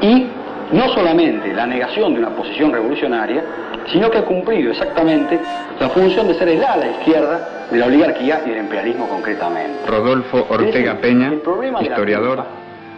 [0.00, 0.26] y
[0.72, 3.42] no solamente la negación de una posición revolucionaria,
[3.90, 5.38] sino que ha cumplido exactamente
[5.80, 9.78] la función de ser el ala izquierda de la oligarquía y del imperialismo concretamente.
[9.86, 11.32] Rodolfo Ortega Peña,
[11.80, 12.44] historiador,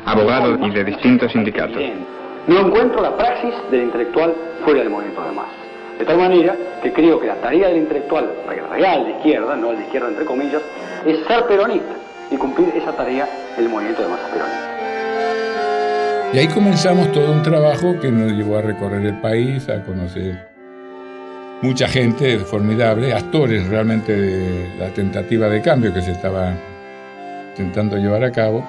[0.05, 1.83] abogado y de distintos sindicatos.
[2.47, 5.55] No encuentro la praxis del intelectual fuera del movimiento de masas.
[5.99, 8.31] De tal manera que creo que la tarea del intelectual
[8.71, 10.63] real de izquierda, no el de izquierda entre comillas,
[11.05, 11.95] es ser peronista
[12.31, 13.29] y cumplir esa tarea
[13.59, 14.70] el movimiento de masa peronista.
[16.33, 20.49] Y ahí comenzamos todo un trabajo que nos llevó a recorrer el país, a conocer
[21.61, 26.55] mucha gente formidable, actores realmente de la tentativa de cambio que se estaba
[27.51, 28.65] intentando llevar a cabo.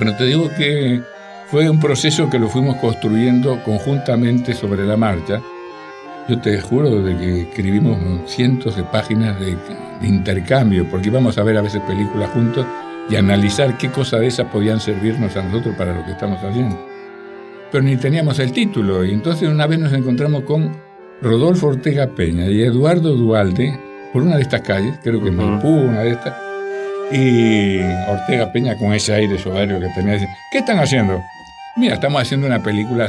[0.00, 1.00] Pero te digo que
[1.46, 5.40] fue un proceso que lo fuimos construyendo conjuntamente sobre la marcha.
[6.28, 9.56] Yo te juro de que escribimos cientos de páginas de,
[10.00, 12.66] de intercambio, porque íbamos a ver a veces películas juntos
[13.08, 16.78] y analizar qué cosas de esas podían servirnos a nosotros para lo que estamos haciendo.
[17.70, 20.76] Pero ni teníamos el título, y entonces una vez nos encontramos con
[21.20, 23.78] Rodolfo Ortega Peña y Eduardo Dualde
[24.12, 26.34] por una de estas calles, creo que Maipú, una de estas,
[27.10, 31.20] y Ortega Peña con ese aire soberbio que tenía, dice, ¿qué están haciendo?
[31.76, 33.08] Mira, estamos haciendo una película,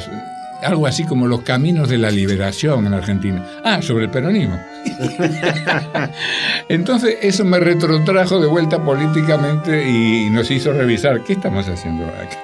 [0.65, 3.43] algo así como Los Caminos de la Liberación en Argentina.
[3.63, 4.60] Ah, sobre el peronismo.
[6.69, 12.38] Entonces eso me retrotrajo de vuelta políticamente y nos hizo revisar, ¿qué estamos haciendo acá?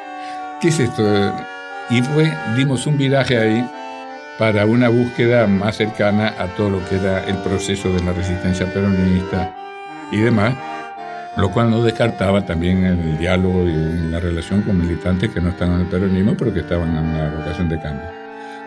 [0.62, 1.04] ¿Qué es esto?
[1.90, 3.66] Y fue, dimos un viraje ahí
[4.38, 8.72] para una búsqueda más cercana a todo lo que era el proceso de la resistencia
[8.72, 9.56] peronista
[10.12, 10.56] y demás,
[11.38, 15.76] lo cual no descartaba también el diálogo y la relación con militantes que no estaban
[15.76, 18.06] en el peronismo, pero que estaban en una vocación de cambio.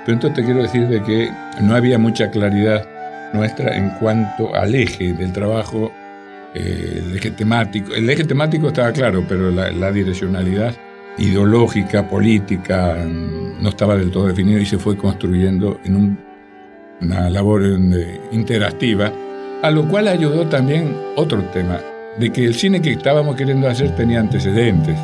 [0.04, 2.86] Pero entonces te quiero decir de que no había mucha claridad
[3.32, 5.92] nuestra en cuanto al eje del trabajo,
[6.54, 7.94] eh, el eje temático.
[7.94, 10.74] El eje temático estaba claro, pero la, la direccionalidad
[11.18, 16.18] ideológica, política, no estaba del todo definido y se fue construyendo en un,
[17.00, 19.12] una labor eh, interactiva,
[19.62, 21.80] a lo cual ayudó también otro tema,
[22.18, 24.96] de que el cine que estábamos queriendo hacer tenía antecedentes.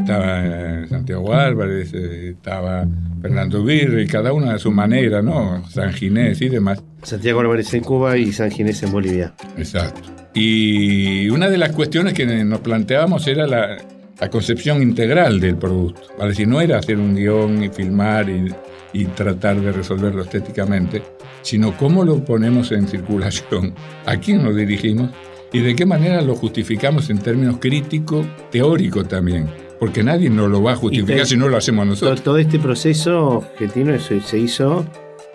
[0.00, 2.86] Estaba eh, Santiago Álvarez, eh, estaba
[3.20, 5.66] Fernando Virre, cada uno a su manera, ¿no?
[5.68, 6.82] San Ginés y demás.
[7.02, 9.34] Santiago Álvarez en Cuba y San Ginés en Bolivia.
[9.56, 10.10] Exacto.
[10.34, 13.76] Y una de las cuestiones que nos planteábamos era la,
[14.18, 16.02] la concepción integral del producto.
[16.18, 18.52] Es decir, no era hacer un guion y filmar y,
[18.92, 21.02] y, tratar de resolverlo estéticamente,
[21.42, 23.74] sino cómo lo ponemos en circulación,
[24.06, 25.10] a quién lo dirigimos
[25.54, 29.48] y de qué manera lo justificamos en términos crítico, teórico también.
[29.78, 32.22] Porque nadie nos lo va a justificar te, si no lo hacemos nosotros.
[32.22, 34.84] Todo este proceso que tiene se hizo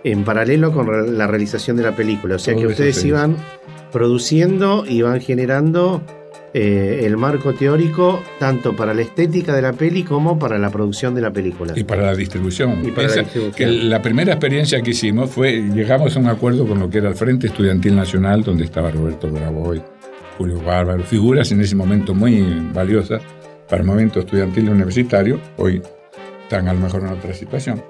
[0.03, 2.36] en paralelo con la realización de la película.
[2.36, 3.38] O sea todo que ustedes iban
[3.91, 6.01] produciendo y van generando
[6.53, 11.13] eh, el marco teórico tanto para la estética de la peli como para la producción
[11.15, 11.73] de la película.
[11.75, 12.86] Y para la distribución.
[12.86, 13.55] Y para Esa, la distribución.
[13.55, 17.10] Que la primera experiencia que hicimos fue, llegamos a un acuerdo con lo que era
[17.10, 19.82] el Frente Estudiantil Nacional, donde estaba Roberto Bravoy,
[20.39, 22.41] Julio Bárbaro, figuras en ese momento muy
[22.73, 23.21] valiosas
[23.67, 25.82] para el momento estudiantil universitario, hoy
[26.43, 27.84] están a lo mejor en otra situación.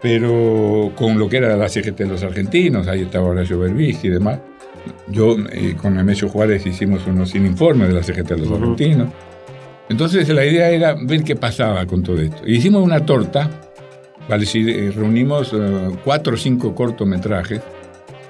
[0.00, 4.10] Pero con lo que era la CGT de los argentinos, ahí estaba Horacio Berbisky y
[4.10, 4.38] demás,
[5.08, 8.52] yo eh, con Nemesio Juárez hicimos unos sin informes de la CGT de los uh
[8.52, 8.62] -huh.
[8.62, 9.08] argentinos.
[9.88, 12.42] Entonces la idea era ver qué pasaba con todo esto.
[12.46, 13.50] Y hicimos una torta,
[14.28, 17.60] vale decir, eh, reunimos uh, cuatro o cinco cortometrajes.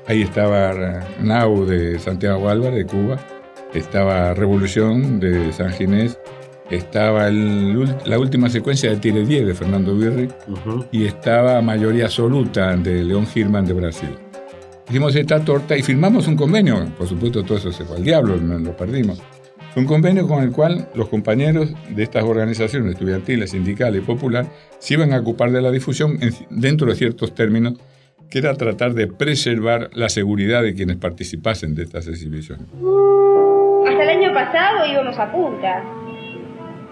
[0.07, 3.19] Ahí estaba Nau de Santiago Álvarez de Cuba,
[3.75, 6.19] estaba Revolución de San Ginés,
[6.71, 10.87] estaba el, la última secuencia de Tire 10 de Fernando Birri -huh.
[10.93, 14.11] y estaba Mayoría Absoluta de León Girman de Brasil
[14.89, 16.87] hicimos esta torta y firmamos un convenio.
[16.97, 19.21] Por supuesto, todo eso se fue al diablo, no lo perdimos.
[19.77, 24.47] Un convenio con el cual los compañeros de estas organizaciones estudiantiles, sindicales y popular
[24.79, 27.75] se iban a ocupar de la difusión en, dentro de ciertos términos,
[28.31, 32.67] que era tratar de preservar la seguridad de quienes participasen de estas exhibiciones.
[34.39, 35.83] Pasado íbamos a punta,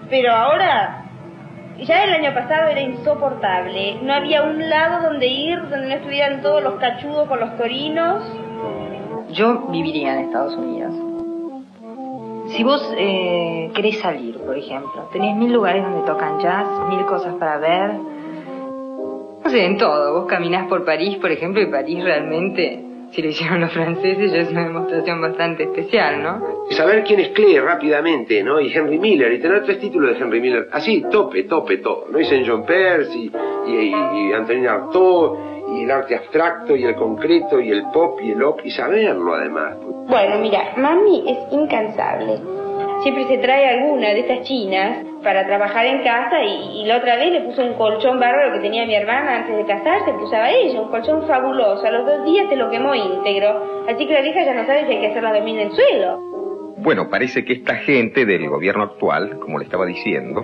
[0.09, 1.05] pero ahora
[1.79, 3.99] ya el año pasado era insoportable.
[4.01, 8.21] No había un lado donde ir donde no estuvieran todos los cachudos con los torinos.
[9.31, 10.93] Yo viviría en Estados Unidos.
[12.49, 17.33] Si vos eh, querés salir, por ejemplo, tenés mil lugares donde tocan jazz, mil cosas
[17.35, 17.93] para ver.
[19.43, 20.19] No sé, en todo.
[20.19, 24.41] Vos caminás por París, por ejemplo, y París realmente si lo hicieron los franceses ya
[24.41, 26.65] es una demostración bastante especial, ¿no?
[26.69, 28.59] Y saber quién es Klee rápidamente, ¿no?
[28.59, 32.19] Y Henry Miller, y tener tres títulos de Henry Miller, así, tope, tope, todo, ¿no?
[32.19, 33.31] Y Saint John Perse, y,
[33.67, 35.37] y, y Antonin Artaud,
[35.73, 39.33] y el arte abstracto, y el concreto, y el pop, y el op, y saberlo
[39.33, 39.77] además.
[40.07, 42.39] Bueno, mira, mami es incansable.
[43.07, 47.31] Siempre se trae alguna de estas chinas para trabajar en casa y, la otra vez
[47.31, 50.81] le puso un colchón bárbaro que tenía mi hermana antes de casarse, que usaba ella,
[50.81, 51.87] un colchón fabuloso.
[51.87, 53.85] A los dos días te lo quemó íntegro.
[53.87, 56.19] Así que la vieja ya no sabe si hay que hacerla dormir en el suelo.
[56.79, 60.43] Bueno, parece que esta gente del gobierno actual, como le estaba diciendo,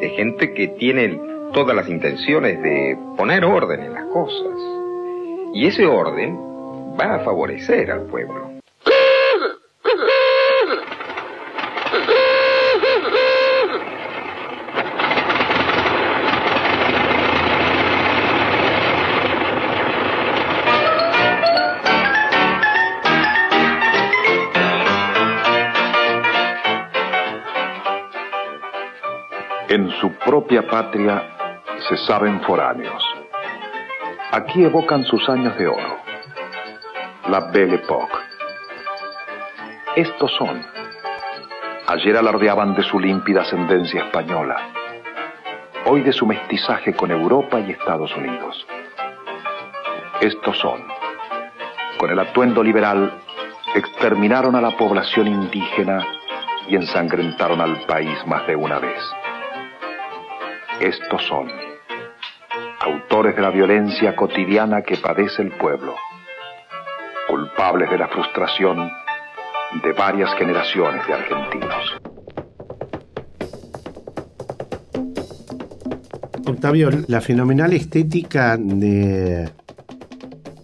[0.00, 1.18] es gente que tiene
[1.52, 4.56] todas las intenciones de poner orden en las cosas.
[5.52, 6.38] Y ese orden
[6.96, 8.45] va a favorecer al pueblo.
[29.76, 31.22] En su propia patria
[31.86, 33.04] se saben foráneos.
[34.32, 35.98] Aquí evocan sus años de oro.
[37.28, 38.16] La Belle Époque.
[39.94, 40.64] Estos son.
[41.88, 44.56] Ayer alardeaban de su límpida ascendencia española.
[45.84, 48.66] Hoy de su mestizaje con Europa y Estados Unidos.
[50.22, 50.82] Estos son.
[51.98, 53.12] Con el atuendo liberal,
[53.74, 55.98] exterminaron a la población indígena
[56.66, 59.02] y ensangrentaron al país más de una vez.
[60.80, 61.48] Estos son
[62.80, 65.94] autores de la violencia cotidiana que padece el pueblo,
[67.28, 68.90] culpables de la frustración
[69.82, 71.96] de varias generaciones de argentinos.
[76.46, 79.50] Octavio, la fenomenal estética de,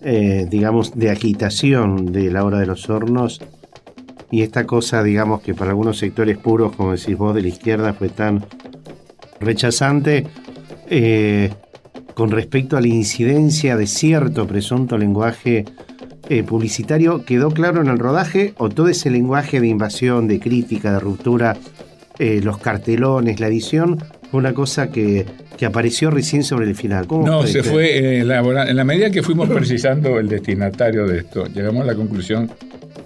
[0.03, 3.41] eh, digamos, de agitación de la hora de los hornos
[4.31, 7.95] y esta cosa, digamos, que para algunos sectores puros, como decís vos, de la izquierda
[7.95, 8.45] fue tan
[9.43, 10.27] rechazante
[10.89, 11.51] eh,
[12.15, 15.65] con respecto a la incidencia de cierto presunto lenguaje
[16.29, 20.93] eh, publicitario, ¿quedó claro en el rodaje o todo ese lenguaje de invasión, de crítica,
[20.93, 21.57] de ruptura,
[22.19, 23.99] eh, los cartelones, la edición,
[24.31, 25.27] fue una cosa que,
[25.57, 27.07] que apareció recién sobre el final?
[27.09, 31.87] no, se fue en la medida que fuimos precisando el destinatario de esto, llegamos a
[31.87, 32.51] la conclusión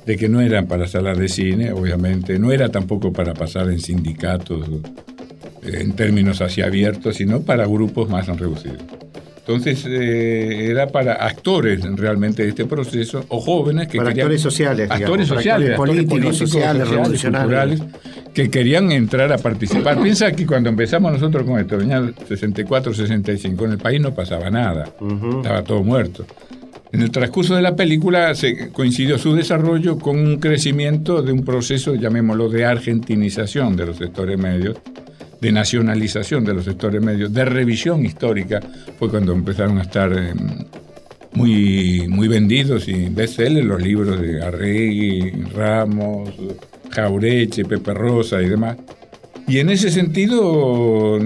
[0.05, 3.81] de que no eran para salas de cine, obviamente, no era tampoco para pasar en
[3.81, 4.69] sindicatos
[5.67, 8.83] en términos así abiertos, sino para grupos más reducidos.
[9.47, 14.41] Entonces eh, era para actores realmente de este proceso o jóvenes que para querían, actores
[14.43, 17.81] sociales, actores sociales, políticos, sociales, revolucionarios,
[18.35, 20.03] que querían entrar a participar.
[20.03, 24.51] Piensa que cuando empezamos nosotros con esto, venía 64, 65, en el país no pasaba
[24.51, 24.93] nada,
[25.39, 26.27] estaba todo muerto.
[26.91, 31.45] En el transcurso de la película se coincidió su desarrollo con un crecimiento de un
[31.45, 34.77] proceso, llamémoslo, de argentinización de los sectores medios,
[35.47, 38.61] de nacionalización de los sectores medios, de revisión histórica,
[38.99, 40.35] fue cuando empezaron a estar eh,
[41.35, 46.31] muy, muy vendidos y bestsellers los libros de Arregui, Ramos,
[46.91, 48.77] Jaureche, Pepe Rosa y demás.
[49.47, 51.21] Y en ese sentido,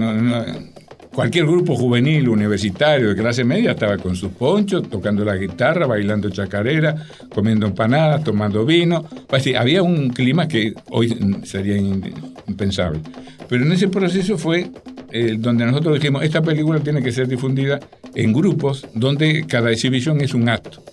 [1.11, 6.29] cualquier grupo juvenil, universitario, de clase media, estaba con sus ponchos, tocando la guitarra, bailando
[6.29, 6.95] chacarera,
[7.33, 9.03] comiendo empanadas, tomando vino.
[9.27, 11.77] Pues había un clima que hoy sería
[12.51, 12.99] impensable.
[13.49, 14.69] Pero en ese proceso fue
[15.11, 17.79] eh, donde nosotros dijimos, esta película tiene que ser difundida
[18.15, 20.83] en grupos donde cada exhibición es un acto.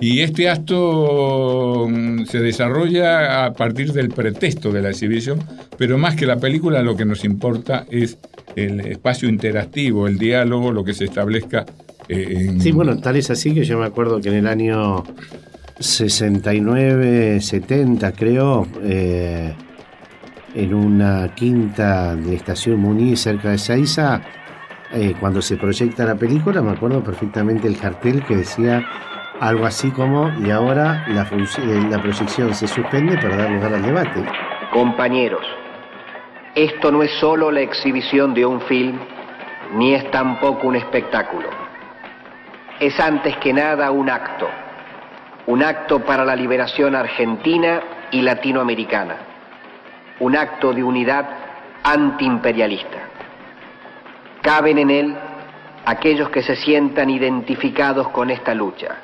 [0.00, 5.42] Y este acto mm, se desarrolla a partir del pretexto de la exhibición,
[5.78, 8.18] pero más que la película lo que nos importa es
[8.56, 11.64] el espacio interactivo, el diálogo, lo que se establezca
[12.08, 12.60] eh, en...
[12.60, 15.04] Sí, bueno, tal es así que yo me acuerdo que en el año
[15.78, 19.54] 69, 70 creo, eh,
[20.54, 24.20] en una quinta de Estación Muniz cerca de Saiza,
[24.92, 28.86] eh, cuando se proyecta la película, me acuerdo perfectamente el cartel que decía
[29.40, 34.24] algo así como, y ahora eh, la proyección se suspende para dar lugar al debate.
[34.72, 35.44] Compañeros,
[36.54, 38.98] esto no es solo la exhibición de un film,
[39.72, 41.48] ni es tampoco un espectáculo.
[42.78, 44.48] Es antes que nada un acto,
[45.46, 47.80] un acto para la liberación argentina
[48.12, 49.33] y latinoamericana
[50.20, 51.28] un acto de unidad
[51.82, 53.08] antiimperialista.
[54.42, 55.16] Caben en él
[55.84, 58.96] aquellos que se sientan identificados con esta lucha,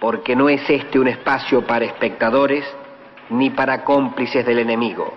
[0.00, 2.64] porque no es este un espacio para espectadores
[3.30, 5.14] ni para cómplices del enemigo,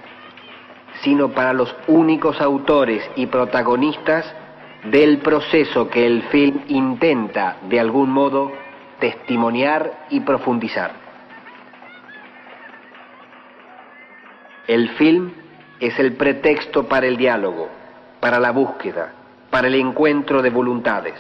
[1.02, 4.34] sino para los únicos autores y protagonistas
[4.86, 8.52] del proceso que el film intenta, de algún modo,
[9.00, 11.07] testimoniar y profundizar.
[14.68, 15.32] El film
[15.80, 17.70] es el pretexto para el diálogo,
[18.20, 19.14] para la búsqueda,
[19.50, 21.16] para el encuentro de voluntades.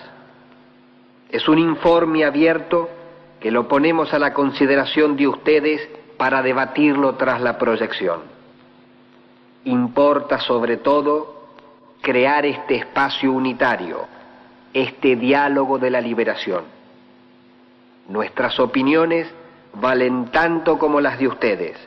[1.29, 2.89] Es un informe abierto
[3.39, 8.19] que lo ponemos a la consideración de ustedes para debatirlo tras la proyección.
[9.63, 11.47] Importa sobre todo
[12.01, 14.07] crear este espacio unitario,
[14.73, 16.65] este diálogo de la liberación.
[18.09, 19.29] Nuestras opiniones
[19.73, 21.86] valen tanto como las de ustedes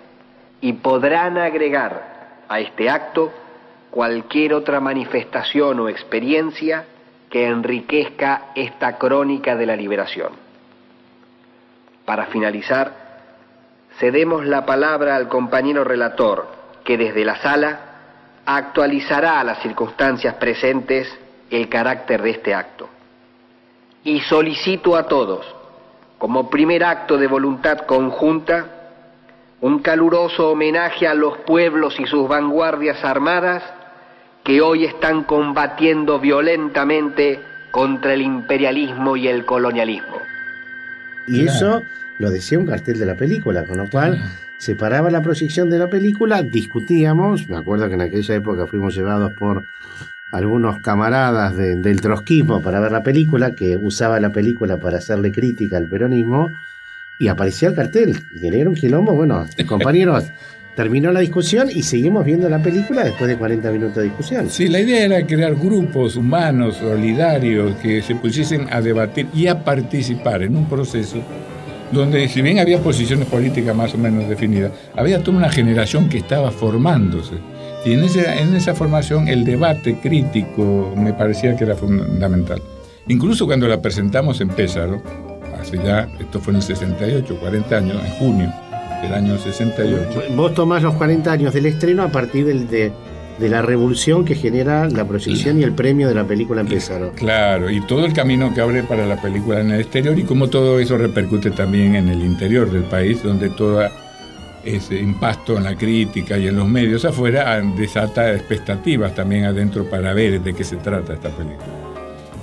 [0.60, 3.32] y podrán agregar a este acto
[3.90, 6.84] cualquier otra manifestación o experiencia
[7.28, 10.32] que enriquezca esta crónica de la liberación.
[12.04, 12.92] Para finalizar,
[13.98, 16.48] cedemos la palabra al compañero relator,
[16.84, 17.80] que desde la sala
[18.44, 21.08] actualizará a las circunstancias presentes
[21.50, 22.88] el carácter de este acto.
[24.02, 25.46] Y solicito a todos,
[26.18, 28.79] como primer acto de voluntad conjunta,
[29.60, 33.62] un caluroso homenaje a los pueblos y sus vanguardias armadas
[34.44, 37.40] que hoy están combatiendo violentamente
[37.70, 40.16] contra el imperialismo y el colonialismo.
[41.28, 41.82] Y eso
[42.18, 44.18] lo decía un cartel de la película, con lo cual
[44.58, 48.94] se paraba la proyección de la película, discutíamos, me acuerdo que en aquella época fuimos
[48.94, 49.64] llevados por
[50.32, 55.76] algunos camaradas del trotskismo para ver la película, que usaba la película para hacerle crítica
[55.76, 56.50] al peronismo,
[57.20, 60.24] y aparecía el cartel, y era un quilombo, bueno, compañeros,
[60.74, 64.48] terminó la discusión y seguimos viendo la película después de 40 minutos de discusión.
[64.48, 69.62] Sí, la idea era crear grupos humanos, solidarios, que se pusiesen a debatir y a
[69.62, 71.18] participar en un proceso
[71.92, 76.18] donde si bien había posiciones políticas más o menos definidas, había toda una generación que
[76.18, 77.34] estaba formándose.
[77.84, 82.62] Y en, en esa formación el debate crítico me parecía que era fundamental.
[83.08, 85.02] Incluso cuando la presentamos en Pésaro,
[85.60, 88.52] hace ya, esto fue en el 68, 40 años, en junio
[89.02, 90.34] del año 68.
[90.34, 92.92] Vos tomás los 40 años del estreno a partir del, de,
[93.38, 97.12] de la revolución que genera la proyección y el premio de la película en Pésaro.
[97.12, 100.48] Claro, y todo el camino que abre para la película en el exterior y cómo
[100.48, 103.90] todo eso repercute también en el interior del país, donde toda
[104.64, 110.12] ese impasto en la crítica y en los medios afuera desata expectativas también adentro para
[110.12, 111.64] ver de qué se trata esta película.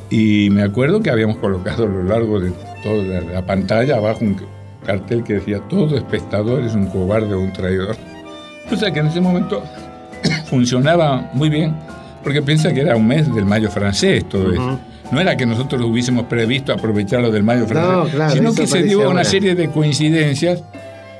[0.09, 2.51] Y me acuerdo que habíamos colocado a lo largo de
[2.83, 4.37] toda la pantalla abajo un
[4.85, 7.95] cartel que decía todo espectador es un cobarde o un traidor.
[8.71, 9.63] O sea que en ese momento
[10.45, 11.75] funcionaba muy bien
[12.23, 14.79] porque piensa que era un mes del mayo francés todo eso.
[15.11, 19.23] No era que nosotros hubiésemos previsto aprovecharlo del mayo francés, sino que se dio una
[19.23, 20.63] serie de coincidencias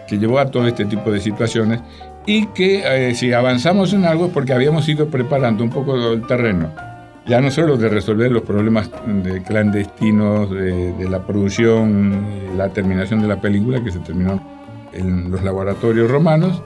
[0.08, 1.80] que llevó a todo este tipo de situaciones
[2.26, 6.28] y que eh, si avanzamos en algo es porque habíamos ido preparando un poco el
[6.28, 6.72] terreno,
[7.28, 13.22] ya no solo de resolver los problemas de clandestinos, de, de la producción, la terminación
[13.22, 14.42] de la película que se terminó
[14.94, 16.62] en los laboratorios romanos,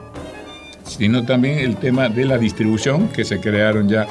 [0.84, 4.06] sino también el tema de la distribución, que se crearon ya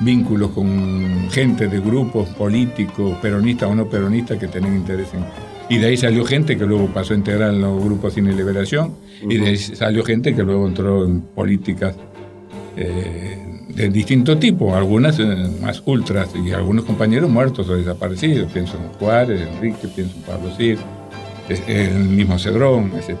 [0.00, 5.24] vínculos con gente de grupos políticos, peronistas o no peronistas, que tenían interés en
[5.68, 8.94] y de ahí salió gente que luego pasó a integrar en los grupos Cine Liberación,
[9.22, 11.96] y de ahí salió gente que luego entró en políticas
[12.76, 15.24] eh, de distinto tipo, algunas eh,
[15.60, 18.50] más ultras, y algunos compañeros muertos o desaparecidos.
[18.52, 20.78] Pienso en Juárez, Enrique, pienso en Pablo Cid,
[21.66, 23.18] el mismo Cedrón, etc.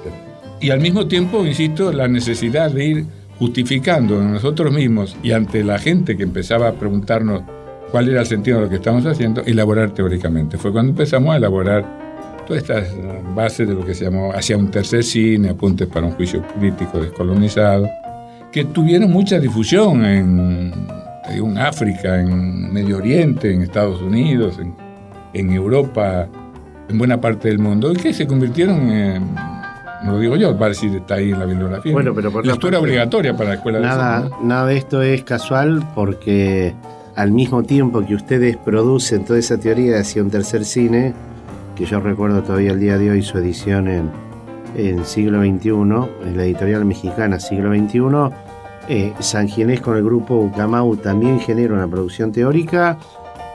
[0.60, 3.06] Y al mismo tiempo, insisto, la necesidad de ir
[3.38, 7.42] justificando nosotros mismos y ante la gente que empezaba a preguntarnos
[7.90, 10.56] cuál era el sentido de lo que estamos haciendo, elaborar teóricamente.
[10.58, 11.84] Fue cuando empezamos a elaborar
[12.46, 12.94] todas estas
[13.34, 17.00] bases de lo que se llamó hacia un tercer cine, apuntes para un juicio crítico
[17.00, 17.88] descolonizado,
[18.52, 20.72] que tuvieron mucha difusión en,
[21.28, 24.74] en África, en Medio Oriente, en Estados Unidos, en,
[25.32, 26.28] en, Europa,
[26.88, 29.34] en buena parte del mundo, y que se convirtieron en,
[30.04, 31.92] no lo digo yo, a decir, está ahí en la bibliografía.
[31.92, 35.24] Bueno, pero por la historia obligatoria para la escuela nada, de Nada de esto es
[35.24, 36.74] casual porque
[37.16, 41.14] al mismo tiempo que ustedes producen toda esa teoría hacia un tercer cine,
[41.74, 44.10] que yo recuerdo todavía el día de hoy su edición en,
[44.74, 48.00] en siglo XXI, en la editorial mexicana siglo XXI,
[48.88, 52.98] eh, San Ginés con el grupo Ucamau también genera una producción teórica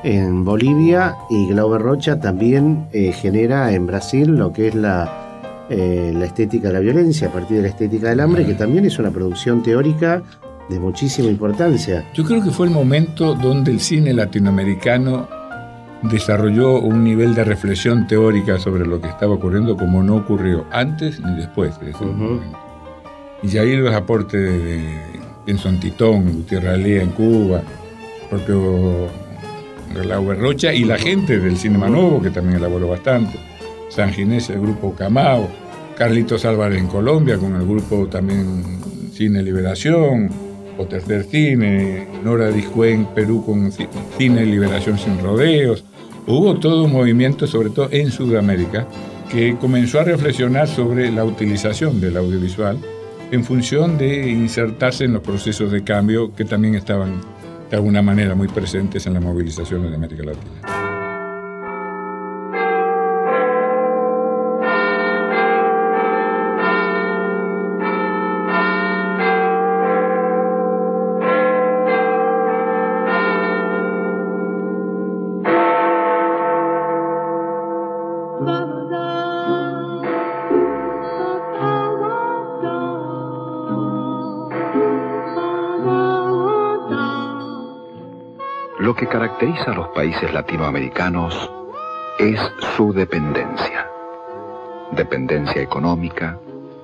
[0.04, 6.14] en Bolivia y Glauber Rocha también eh, genera en Brasil lo que es la, eh,
[6.16, 9.00] la estética de la violencia a partir de la estética del hambre, que también es
[9.00, 10.24] una producción teórica
[10.70, 12.06] de muchísima importancia.
[12.14, 15.28] Yo creo que fue el momento donde el cine latinoamericano
[16.04, 21.20] desarrolló un nivel de reflexión teórica sobre lo que estaba ocurriendo como no ocurrió antes
[21.20, 22.58] ni después de ese momento.
[23.44, 24.96] Y ahí los aportes de,
[25.46, 27.62] en Titón, Gutiérrez Lea en Cuba,
[28.30, 29.08] propio
[29.94, 33.40] Glauber Rocha y la gente del Cinema Nuevo, que también elaboró bastante,
[33.90, 35.48] San Ginés, el grupo Camao,
[35.98, 38.64] Carlitos Álvarez en Colombia, con el grupo también
[39.14, 40.30] Cine Liberación,
[40.78, 43.72] o Tercer Cine, Nora Discue en Perú con
[44.18, 45.84] Cine Liberación Sin Rodeos.
[46.30, 48.86] Hubo todo un movimiento, sobre todo en Sudamérica,
[49.32, 52.78] que comenzó a reflexionar sobre la utilización del audiovisual
[53.32, 57.22] en función de insertarse en los procesos de cambio que también estaban
[57.70, 60.77] de alguna manera muy presentes en la movilización de América Latina.
[89.18, 91.52] Caracteriza a los países latinoamericanos
[92.20, 92.40] es
[92.76, 93.90] su dependencia.
[94.92, 96.38] Dependencia económica,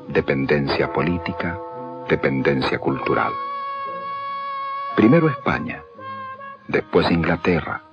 [0.07, 1.59] dependencia política,
[2.09, 3.31] dependencia cultural.
[4.95, 5.83] Primero España,
[6.67, 7.83] después Inglaterra,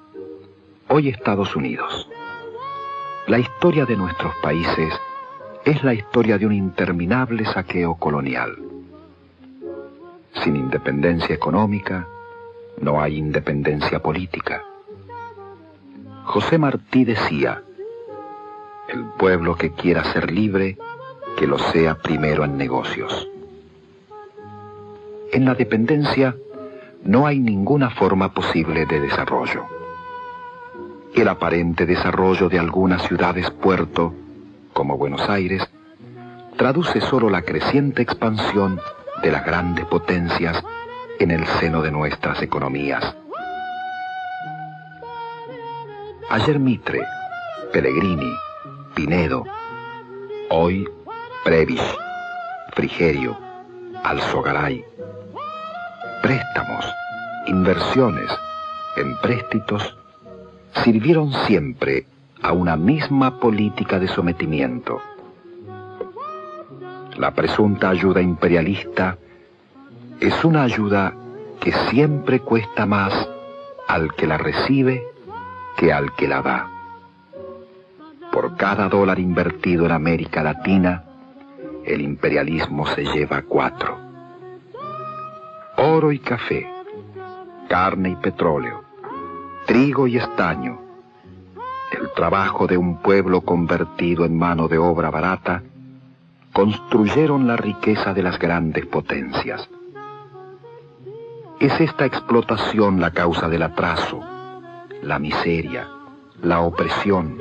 [0.89, 2.09] hoy Estados Unidos.
[3.27, 4.95] La historia de nuestros países
[5.67, 8.57] es la historia de un interminable saqueo colonial.
[10.43, 12.07] Sin independencia económica,
[12.81, 14.63] no hay independencia política.
[16.25, 17.63] José Martí decía,
[18.89, 20.79] el pueblo que quiera ser libre,
[21.37, 23.29] que lo sea primero en negocios.
[25.33, 26.35] En la dependencia
[27.05, 29.65] no hay ninguna forma posible de desarrollo.
[31.15, 34.15] El aparente desarrollo de algunas ciudades puerto,
[34.73, 35.69] como Buenos Aires,
[36.57, 38.81] traduce solo la creciente expansión
[39.23, 40.63] de las grandes potencias
[41.21, 43.15] en el seno de nuestras economías.
[46.31, 47.05] Ayer Mitre,
[47.73, 48.33] Pellegrini,
[48.95, 49.45] Pinedo,
[50.49, 50.89] hoy
[51.45, 51.83] Previs,
[52.73, 53.37] Frigerio,
[54.03, 54.83] Alzogaray.
[56.23, 56.87] Préstamos,
[57.49, 58.31] inversiones,
[58.97, 59.99] empréstitos,
[60.83, 62.07] sirvieron siempre
[62.41, 65.03] a una misma política de sometimiento.
[67.19, 69.19] La presunta ayuda imperialista
[70.21, 71.15] es una ayuda
[71.61, 73.13] que siempre cuesta más
[73.89, 75.03] al que la recibe
[75.77, 76.71] que al que la da.
[78.31, 81.05] Por cada dólar invertido en América Latina,
[81.85, 83.99] el imperialismo se lleva cuatro.
[85.79, 86.71] Oro y café,
[87.69, 88.85] carne y petróleo,
[89.67, 90.81] trigo y estaño,
[91.99, 95.63] el trabajo de un pueblo convertido en mano de obra barata,
[96.53, 99.69] construyeron la riqueza de las grandes potencias.
[101.61, 104.25] Es esta explotación la causa del atraso,
[105.03, 105.87] la miseria,
[106.43, 107.37] la opresión,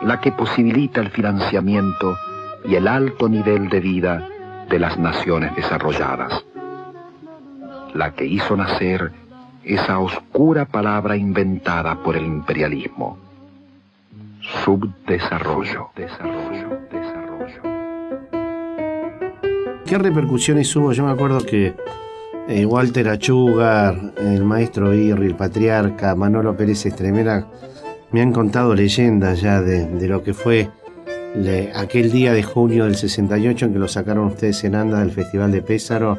[0.00, 2.16] la que posibilita el financiamiento
[2.64, 4.26] y el alto nivel de vida
[4.70, 6.42] de las naciones desarrolladas,
[7.92, 9.12] la que hizo nacer
[9.64, 13.18] esa oscura palabra inventada por el imperialismo,
[14.64, 15.90] subdesarrollo.
[15.94, 17.62] Desarrollo, desarrollo.
[19.84, 20.94] ¿Qué repercusiones hubo?
[20.94, 21.74] Yo me acuerdo que
[22.48, 27.46] eh, Walter Achugar, el maestro Birri, el patriarca, Manolo Pérez Estremera,
[28.12, 30.68] me han contado leyendas ya de, lo que fue
[31.74, 35.52] aquel día de junio del 68 en que lo sacaron ustedes en Anda del Festival
[35.52, 36.18] de Pésaro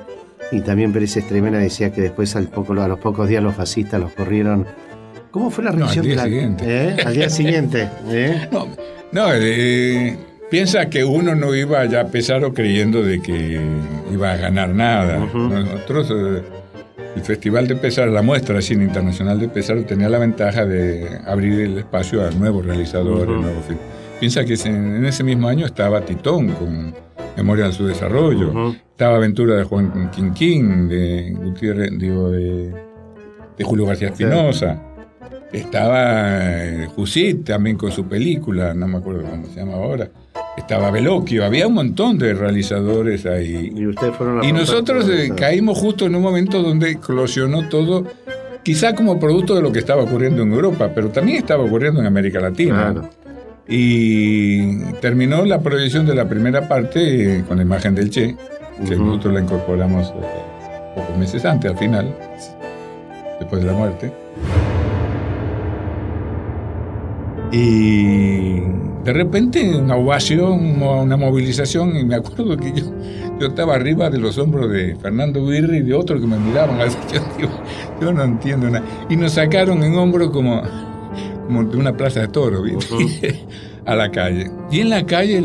[0.52, 4.00] y también Pérez Estremera decía que después al poco, a los pocos días los fascistas
[4.00, 4.66] los corrieron.
[5.32, 6.06] ¿Cómo fue la reacción?
[6.06, 6.66] al día siguiente.
[6.68, 6.98] ¿Eh?
[7.06, 7.90] Al día siguiente.
[8.10, 8.50] ¿eh?
[9.12, 10.18] No, eh,
[10.50, 13.60] piensa que uno no iba ya a Pesaro creyendo de que
[14.12, 15.20] iba a ganar nada.
[15.20, 16.10] Nosotros,
[17.16, 21.20] el Festival de Pesaro, la muestra de cine internacional de Pesaro tenía la ventaja de
[21.26, 23.86] abrir el espacio a nuevos realizadores, nuevos filmes.
[24.20, 26.94] Piensa que en ese mismo año estaba Titón con
[27.36, 32.72] Memoria de su Desarrollo, estaba Aventura de Juan Quinquín, de Gutiérrez, digo, de,
[33.64, 34.80] Julio García Espinosa.
[35.52, 40.10] Estaba eh, Jusit también con su película, no me acuerdo cómo se llama ahora.
[40.62, 43.74] Estaba Veloquio, había un montón de realizadores ahí.
[43.76, 48.06] Y ustedes fueron Y nosotros eh, caímos justo en un momento donde eclosionó todo,
[48.64, 52.06] quizá como producto de lo que estaba ocurriendo en Europa, pero también estaba ocurriendo en
[52.06, 53.10] América Latina.
[53.68, 58.36] Y terminó la proyección de la primera parte eh, con la imagen del Che,
[58.88, 60.14] que nosotros la incorporamos
[60.96, 62.16] pocos meses antes, al final,
[63.40, 64.14] después de la muerte.
[67.52, 68.62] Y
[69.04, 72.86] de repente una ovación, una movilización, y me acuerdo que yo,
[73.40, 76.80] yo estaba arriba de los hombros de Fernando Birri y de otros que me miraban,
[76.80, 76.98] así,
[77.40, 77.50] yo,
[78.00, 78.86] yo no entiendo nada.
[79.10, 80.62] Y nos sacaron en hombro como,
[81.46, 82.64] como de una plaza de toro,
[83.86, 84.50] a la calle.
[84.72, 85.44] Y en la calle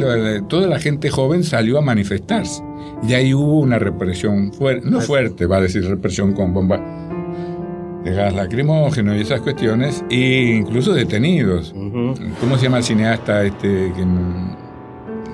[0.49, 2.63] toda la gente joven salió a manifestarse.
[3.07, 7.06] Y ahí hubo una represión fuerte, no fuerte, va a decir represión con bomba
[8.07, 11.75] de gas lacrimógeno y esas cuestiones, e incluso detenidos.
[12.41, 14.07] ¿Cómo se llama el cineasta este que,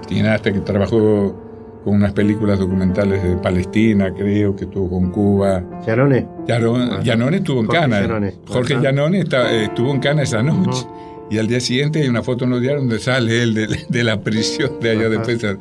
[0.09, 1.37] cineasta que trabajó
[1.85, 5.63] con unas películas documentales de Palestina, creo que estuvo con Cuba?
[6.47, 7.05] Yanone.
[7.05, 8.33] Yanone estuvo en Cana.
[8.47, 10.87] Jorge Yanone estuvo en Cana esa noche.
[11.31, 13.55] Y al día siguiente hay una foto en los diarios donde sale él
[13.89, 15.59] de, la prisión de allá de Pesar.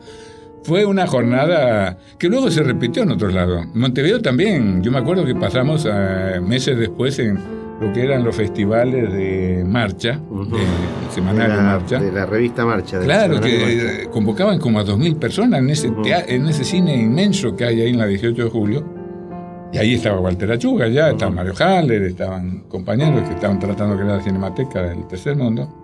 [0.63, 3.65] Fue una jornada que luego se repitió en otros lados.
[3.73, 4.83] Montevideo también.
[4.83, 7.39] Yo me acuerdo que pasamos eh, meses después en
[7.81, 11.99] lo que eran los festivales de marcha, de semanario de, marcha.
[11.99, 12.99] De la revista Marcha.
[12.99, 17.81] claro, que convocaban como a 2.000 personas en ese, en ese cine inmenso que hay
[17.81, 19.01] ahí en la 18 de julio.
[19.73, 24.03] Y ahí estaba Walter Achuga ya, estaba Mario Haller, estaban compañeros que estaban tratando de
[24.03, 25.80] crear la Cinemateca del Tercer Mundo.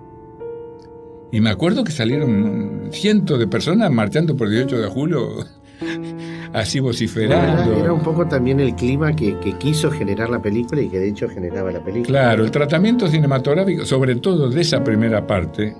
[1.31, 5.45] Y me acuerdo que salieron cientos de personas marchando por el 18 de julio
[6.53, 7.73] así vociferando.
[7.73, 11.29] Era, un poco también el clima que, quiso generar la película y que de hecho
[11.29, 12.07] generaba la película.
[12.07, 15.75] Claro, el tratamiento cinematográfico, sobre todo de esa primera parte,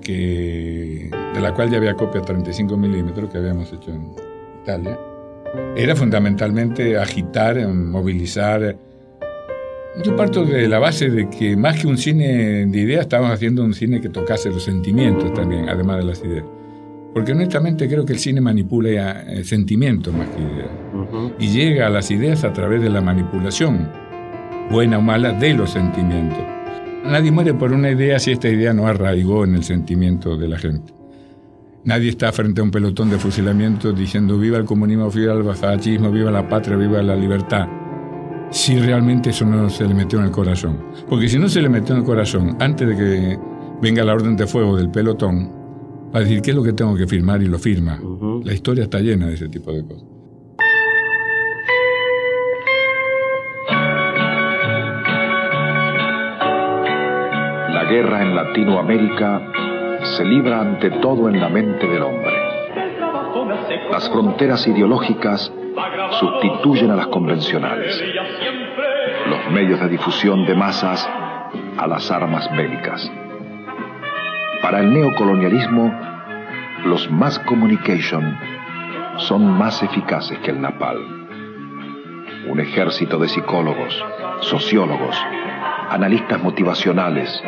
[0.00, 4.12] que, de la cual ya había copia 35 milímetros que habíamos hecho en
[4.62, 4.98] Italia,
[5.76, 8.76] era fundamentalmente agitar, movilizar.
[10.04, 13.64] Yo parto de la base de que más que un cine de ideas, estábamos haciendo
[13.64, 16.44] un cine que tocase los sentimientos también, además de las ideas.
[17.12, 20.70] Porque honestamente creo que el cine manipula eh, sentimientos más que ideas.
[21.40, 23.88] Y llega a las ideas a través de la manipulación,
[24.70, 26.38] buena o mala, de los sentimientos.
[27.04, 30.58] Nadie muere por una idea si esta idea no arraigó en el sentimiento de la
[30.58, 30.94] gente.
[31.84, 36.12] Nadie está frente a un pelotón de fusilamiento diciendo viva el comunismo, viva el fascismo,
[36.12, 37.66] viva la patria, viva la libertad.
[38.50, 40.76] Si realmente eso no se le metió en el corazón.
[41.08, 43.38] Porque si no se le metió en el corazón antes de que
[43.80, 45.50] venga la orden de fuego del pelotón,
[46.12, 47.98] va a decir qué es lo que tengo que firmar y lo firma.
[48.44, 50.04] La historia está llena de ese tipo de cosas.
[57.72, 59.42] La guerra en Latinoamérica
[60.16, 62.32] se libra ante todo en la mente del hombre.
[63.90, 65.52] Las fronteras ideológicas
[66.18, 68.02] sustituyen a las convencionales.
[69.28, 71.08] Los medios de difusión de masas
[71.78, 73.10] a las armas bélicas.
[74.62, 75.92] Para el neocolonialismo,
[76.84, 78.38] los mass communication
[79.16, 81.28] son más eficaces que el napalm.
[82.48, 84.04] Un ejército de psicólogos,
[84.40, 85.16] sociólogos,
[85.90, 87.42] analistas motivacionales,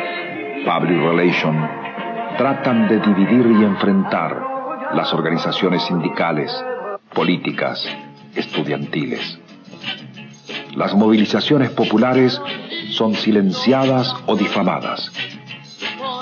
[0.65, 1.69] public relations,
[2.37, 4.41] tratan de dividir y enfrentar
[4.93, 6.51] las organizaciones sindicales,
[7.13, 7.87] políticas,
[8.35, 9.39] estudiantiles.
[10.75, 12.41] Las movilizaciones populares
[12.89, 15.11] son silenciadas o difamadas,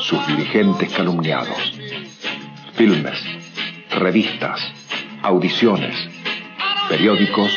[0.01, 1.79] sus dirigentes calumniados.
[2.73, 3.19] Filmes,
[3.91, 4.59] revistas,
[5.21, 5.95] audiciones,
[6.89, 7.51] periódicos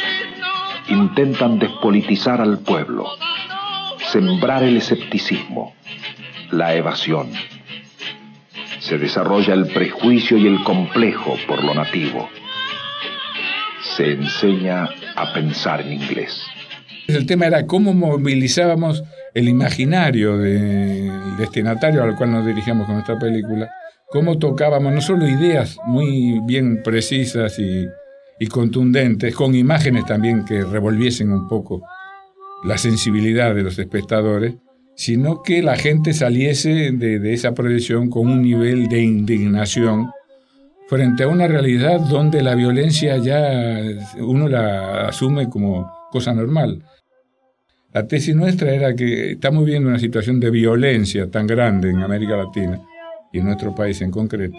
[0.89, 3.07] intentan despolitizar al pueblo,
[4.13, 5.75] sembrar el escepticismo,
[6.51, 7.31] la evasión
[8.85, 12.29] se desarrolla el prejuicio y el complejo por lo nativo.
[13.97, 16.43] Se enseña a pensar en inglés.
[17.07, 19.03] El tema era cómo movilizábamos
[19.35, 23.71] el imaginario del destinatario al cual nos dirigíamos con esta película,
[24.09, 27.87] cómo tocábamos no solo ideas muy bien precisas y,
[28.39, 31.83] y contundentes, con imágenes también que revolviesen un poco
[32.65, 34.55] la sensibilidad de los espectadores,
[34.97, 40.11] sino que la gente saliese de, esa proyección con un nivel de indignación
[40.87, 43.81] frente a una realidad donde la violencia ya
[44.19, 46.83] uno la asume como cosa normal.
[47.93, 52.37] La tesis nuestra era que estamos viendo una situación de violencia tan grande en América
[52.37, 52.81] Latina
[53.33, 54.59] y en nuestro país en concreto,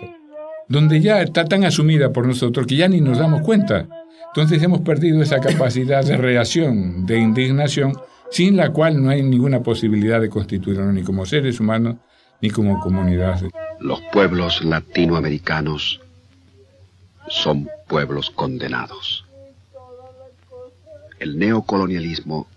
[0.69, 3.87] donde ya está tan asumida por nosotros que ya ni nos damos cuenta.
[4.27, 7.93] Entonces hemos perdido esa capacidad de reacción, de indignación,
[8.31, 11.95] sin la cual no hay ninguna posibilidad de constituirnos ni como seres humanos
[12.41, 13.41] ni como comunidad.
[13.79, 16.01] Los pueblos latinoamericanos
[17.29, 19.25] son pueblos condenados.
[21.19, 22.47] El neocolonialismo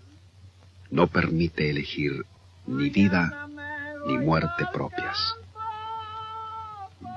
[0.91, 2.25] no permite elegir
[2.67, 3.47] ni vida
[4.05, 5.35] ni muerte propias.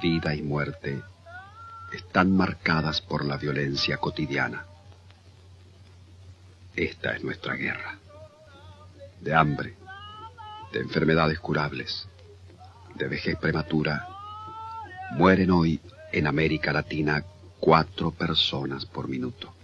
[0.02, 1.02] Vida y muerte
[1.92, 4.64] están marcadas por la violencia cotidiana.
[6.74, 7.98] Esta es nuestra guerra
[9.22, 9.74] de hambre,
[10.72, 12.08] de enfermedades curables,
[12.94, 14.08] de vejez prematura,
[15.12, 15.80] mueren hoy
[16.12, 17.24] en América Latina
[17.62, 19.54] cuatro personas por minuto.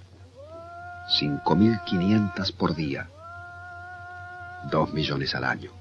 [1.21, 3.09] 5.500 por día.
[4.71, 5.73] Dos millones al año.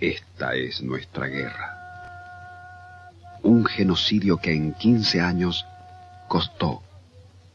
[0.00, 1.68] Esta es nuestra guerra.
[3.42, 5.66] Un genocidio que en 15 años
[6.28, 6.82] costó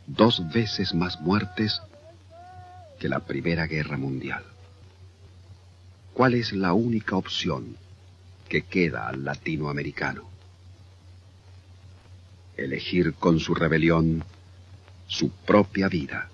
[0.06, 1.82] dos veces más muertes
[3.00, 4.44] que la Primera Guerra Mundial.
[6.14, 7.76] ¿Cuál es la única opción
[8.48, 10.31] que queda al latinoamericano?
[12.58, 14.24] Elegir con su rebelión
[15.08, 16.30] su propia vida,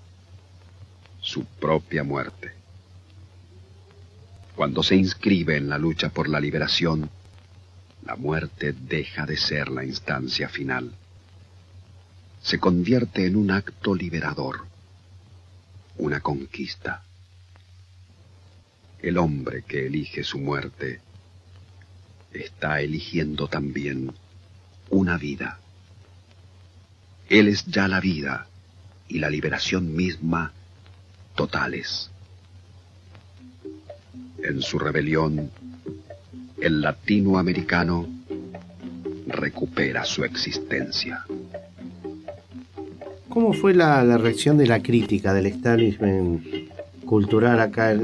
[1.20, 2.52] su propia muerte.
[4.54, 7.10] Cuando se inscribe en la lucha por la liberación,
[8.04, 10.92] la muerte deja de ser la instancia final.
[12.42, 14.68] Se convierte en un acto liberador
[15.98, 17.02] una conquista.
[19.00, 21.00] El hombre que elige su muerte
[22.32, 24.12] está eligiendo también
[24.90, 25.58] una vida.
[27.28, 28.46] Él es ya la vida
[29.08, 30.52] y la liberación misma
[31.34, 32.10] totales.
[34.42, 35.50] En su rebelión,
[36.60, 38.08] el latinoamericano
[39.26, 41.24] recupera su existencia.
[43.28, 46.67] ¿Cómo fue la, reacción de la crítica del establishment
[47.08, 47.96] cultural acá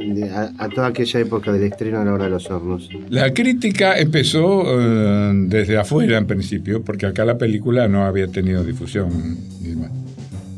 [0.59, 2.89] a, toda aquella época del estreno de la hora de los hornos?
[3.11, 8.65] La crítica empezó eh, desde afuera en principio, porque acá la película no había tenido
[8.65, 9.11] difusión.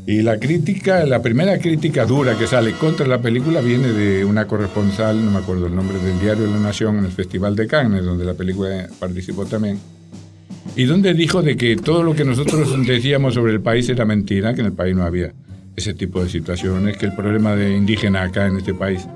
[0.07, 4.47] Y la crítica, la primera crítica dura que sale contra la película viene de una
[4.47, 7.67] corresponsal, no me acuerdo el nombre del diario de la Nación, en el Festival de
[7.67, 9.77] Cannes, donde la película participó también.
[10.77, 14.53] Y donde dijo de que todo lo que nosotros decíamos sobre el país era mentira,
[14.53, 15.33] que en el país no había
[15.77, 19.07] ese tipo de situaciones, que el problema de indígena acá en este país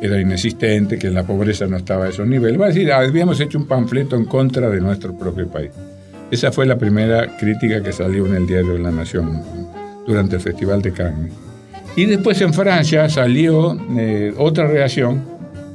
[0.00, 2.58] era inexistente, que la pobreza no estaba a esos niveles.
[2.58, 5.70] Va a decir, habíamos hecho un panfleto en contra de nuestro propio país.
[6.30, 9.42] Esa fue la primera crítica que salió en el diario de la Nación
[10.06, 11.32] durante el Festival de Cannes.
[11.96, 15.22] Y después en Francia salió eh, otra reacción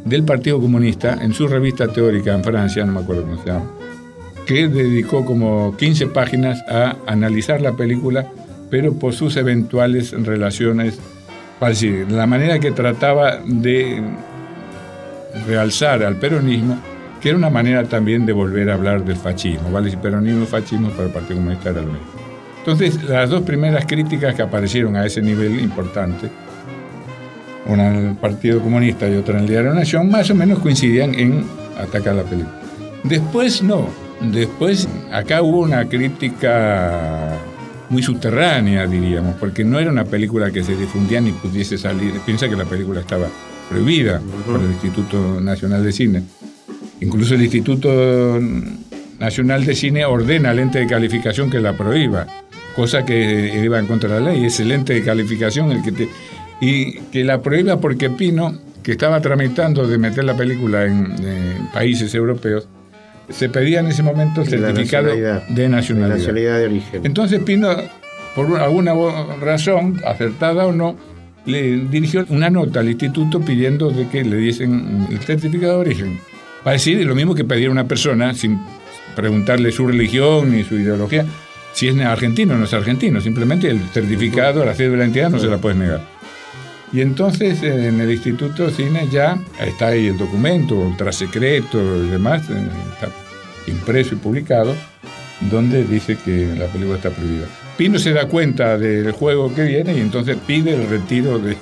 [0.06, 3.72] del Partido Comunista en su revista teórica en Francia, no me acuerdo cómo se llama,
[4.48, 8.28] que dedicó como 15 páginas a analizar la película
[8.72, 10.98] pero por sus eventuales relaciones,
[11.60, 14.02] decir, la manera que trataba de
[15.46, 16.80] realzar al peronismo,
[17.22, 19.96] que era una manera también de volver a hablar del fascismo, ¿vale?
[19.96, 22.08] Peronismo fascismo para el Partido Comunista era lo mismo.
[22.60, 26.30] Entonces, las dos primeras críticas que aparecieron a ese nivel importante,
[27.68, 31.14] una en el Partido Comunista y otra en el Diario Nación, más o menos coincidían
[31.14, 31.44] en
[31.78, 32.56] atacar la película.
[33.04, 33.90] Después no,
[34.22, 37.38] después acá hubo una crítica
[37.92, 42.14] muy subterránea, diríamos, porque no era una película que se difundía ni pudiese salir.
[42.26, 43.28] Piensa que la película estaba
[43.70, 46.24] prohibida por el Instituto Nacional de Cine.
[47.02, 48.39] Incluso el Instituto
[49.20, 52.28] Nacional de Cine ordena al ente de calificación que la prohíba,
[52.76, 54.46] cosa que iba en contra de la ley.
[54.46, 56.10] Es el ente de calificación el que te...
[56.62, 62.14] Y que la prohíba porque Pino, que estaba tramitando de meter la película en países
[62.16, 62.70] europeos,
[63.32, 65.10] se pedía en ese momento el certificado
[65.50, 66.60] de nacionalidad.
[66.60, 67.02] De, origen.
[67.06, 67.70] Entonces Pino,
[68.36, 68.94] por alguna
[69.42, 70.96] razón, acertada o no,
[71.46, 76.20] le dirigió una nota al instituto pidiendo de que le diesen el certificado de origen.
[76.64, 78.60] Para decir lo mismo que pedir a una persona sin
[79.16, 81.26] preguntarle su religión ni su ideología,
[81.74, 85.30] si es argentino o no es argentino, simplemente el certificado, la cédula de la entidad
[85.30, 86.02] no se la puedes negar.
[86.94, 92.10] Y entonces en el Instituto de Cine ya está ahí el documento, ultra secreto y
[92.10, 93.10] demás, eh, está
[93.68, 94.74] impreso y publicado,
[95.49, 97.45] donde dice que la película está prohibida.
[97.78, 101.55] Pino se da cuenta del juego que viene y entonces pide el retiro de,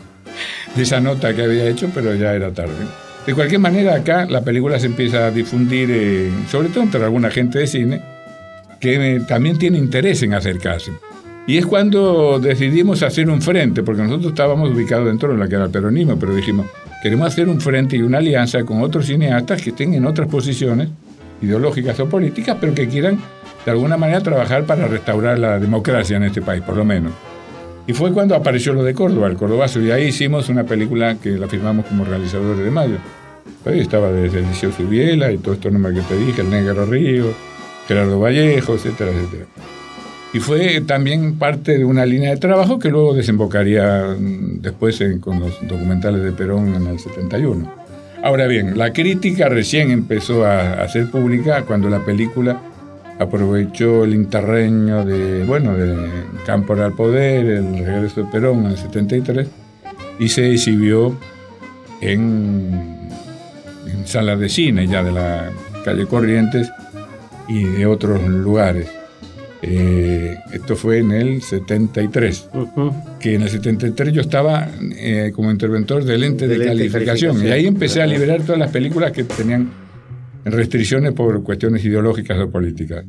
[0.77, 2.73] esa nota que había hecho, pero ya era tarde.
[3.25, 7.29] De cualquier manera, acá la película se empieza a difundir, eh, sobre todo entre alguna
[7.29, 8.01] gente de cine,
[8.79, 10.91] que eh, también tiene interés en acercarse.
[11.45, 15.55] Y es cuando decidimos hacer un frente, porque nosotros estábamos ubicados dentro de la que
[15.55, 16.67] era el peronismo, pero dijimos,
[17.01, 20.89] queremos hacer un frente y una alianza con otros cineastas que estén en otras posiciones
[21.41, 23.19] ideológicas o políticas, pero que quieran
[23.65, 27.13] de alguna manera trabajar para restaurar la democracia en este país, por lo menos.
[27.87, 31.31] Y fue cuando apareció lo de Córdoba, el Cordobazo, y ahí hicimos una película que
[31.31, 32.97] la firmamos como realizadores de Mayo.
[33.65, 37.33] Ahí estaba desde Eliseo Subiela y todos estos nombres que te dije, el Negro Río,
[37.87, 39.45] Gerardo Vallejo, etcétera, etcétera.
[40.31, 45.39] Y fue también parte de una línea de trabajo que luego desembocaría mm, después con
[45.39, 47.78] los documentales de Perón en el 71.
[48.21, 52.61] Ahora bien, la crítica recién empezó a, ser pública cuando la película
[53.17, 55.95] aprovechó el interreño de, bueno, de
[56.45, 59.47] Campo al Poder, el regreso de Perón en el 73,
[60.19, 61.17] y se exhibió
[62.01, 63.09] en,
[63.87, 65.51] en salas de cine ya de la
[65.85, 66.69] calle Corrientes
[67.47, 68.98] y de otros lugares.
[69.61, 72.49] Eh, esto fue en el 73,
[73.19, 77.67] que en el 73 yo estaba eh, como interventor del ente de, calificación, y ahí
[77.67, 79.69] empecé a liberar todas las películas que tenían
[80.45, 83.03] restricciones por cuestiones ideológicas o políticas.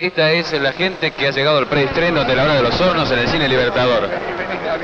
[0.00, 3.08] Esta es la gente que ha llegado al preestreno de la hora de los hornos
[3.12, 4.08] en el cine Libertador.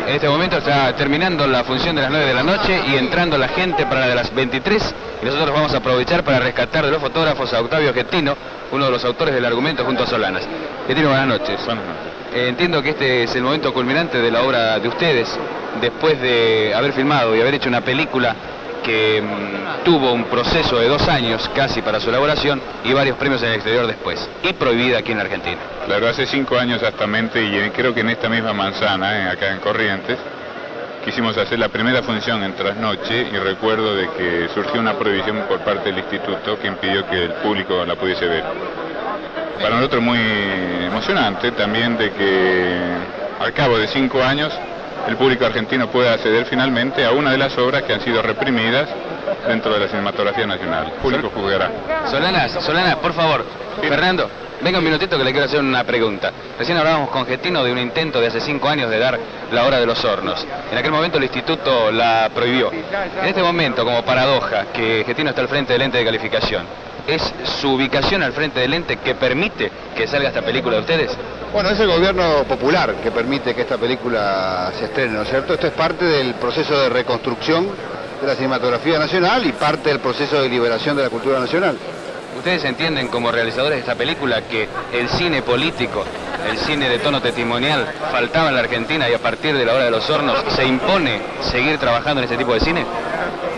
[0.06, 3.36] En este momento está terminando la función de las 9 de la noche y entrando
[3.36, 6.90] la gente para la de las 23 y nosotros vamos a aprovechar para rescatar de
[6.90, 8.36] los fotógrafos a Octavio Getino,
[8.70, 10.42] uno de los autores del argumento junto a Solanas.
[10.86, 11.64] Getino, buenas noches.
[11.64, 12.18] Buenas noches.
[12.34, 15.28] Eh, entiendo que este es el momento culminante de la obra de ustedes,
[15.80, 18.34] después de haber filmado y haber hecho una película
[18.84, 23.42] que mm, tuvo un proceso de dos años casi para su elaboración y varios premios
[23.42, 25.58] en el exterior después, y prohibida aquí en Argentina.
[25.86, 29.60] Claro, hace cinco años exactamente, y creo que en esta misma manzana, eh, acá en
[29.60, 30.18] Corrientes,
[31.08, 35.60] quisimos hacer la primera función en trasnoche y recuerdo de que surgió una prohibición por
[35.60, 38.44] parte del instituto que impidió que el público la pudiese ver.
[39.58, 42.76] Para nosotros muy emocionante también de que
[43.40, 44.52] al cabo de cinco años
[45.08, 48.90] el público argentino pueda acceder finalmente a una de las obras que han sido reprimidas
[49.46, 50.92] dentro de la cinematografía nacional.
[51.02, 51.70] Público juzgará.
[52.10, 53.44] Solanas, Solanas, por favor.
[53.80, 54.28] Fernando,
[54.60, 56.32] venga un minutito que le quiero hacer una pregunta.
[56.58, 59.18] Recién hablábamos con Getino de un intento de hace cinco años de dar
[59.52, 60.44] la hora de los hornos.
[60.70, 62.70] En aquel momento el instituto la prohibió.
[62.72, 66.64] En este momento, como paradoja, que Getino está al frente del ente de calificación,
[67.06, 67.22] ¿es
[67.60, 71.16] su ubicación al frente del ente que permite que salga esta película de ustedes?
[71.52, 75.54] Bueno, es el gobierno popular que permite que esta película se estrene, ¿no es cierto?
[75.54, 77.68] Esto es parte del proceso de reconstrucción
[78.20, 81.76] de la cinematografía nacional y parte del proceso de liberación de la cultura nacional.
[82.36, 86.04] ¿Ustedes entienden como realizadores de esta película que el cine político,
[86.48, 89.84] el cine de tono testimonial, faltaba en la Argentina y a partir de la hora
[89.84, 92.84] de los hornos se impone seguir trabajando en este tipo de cine?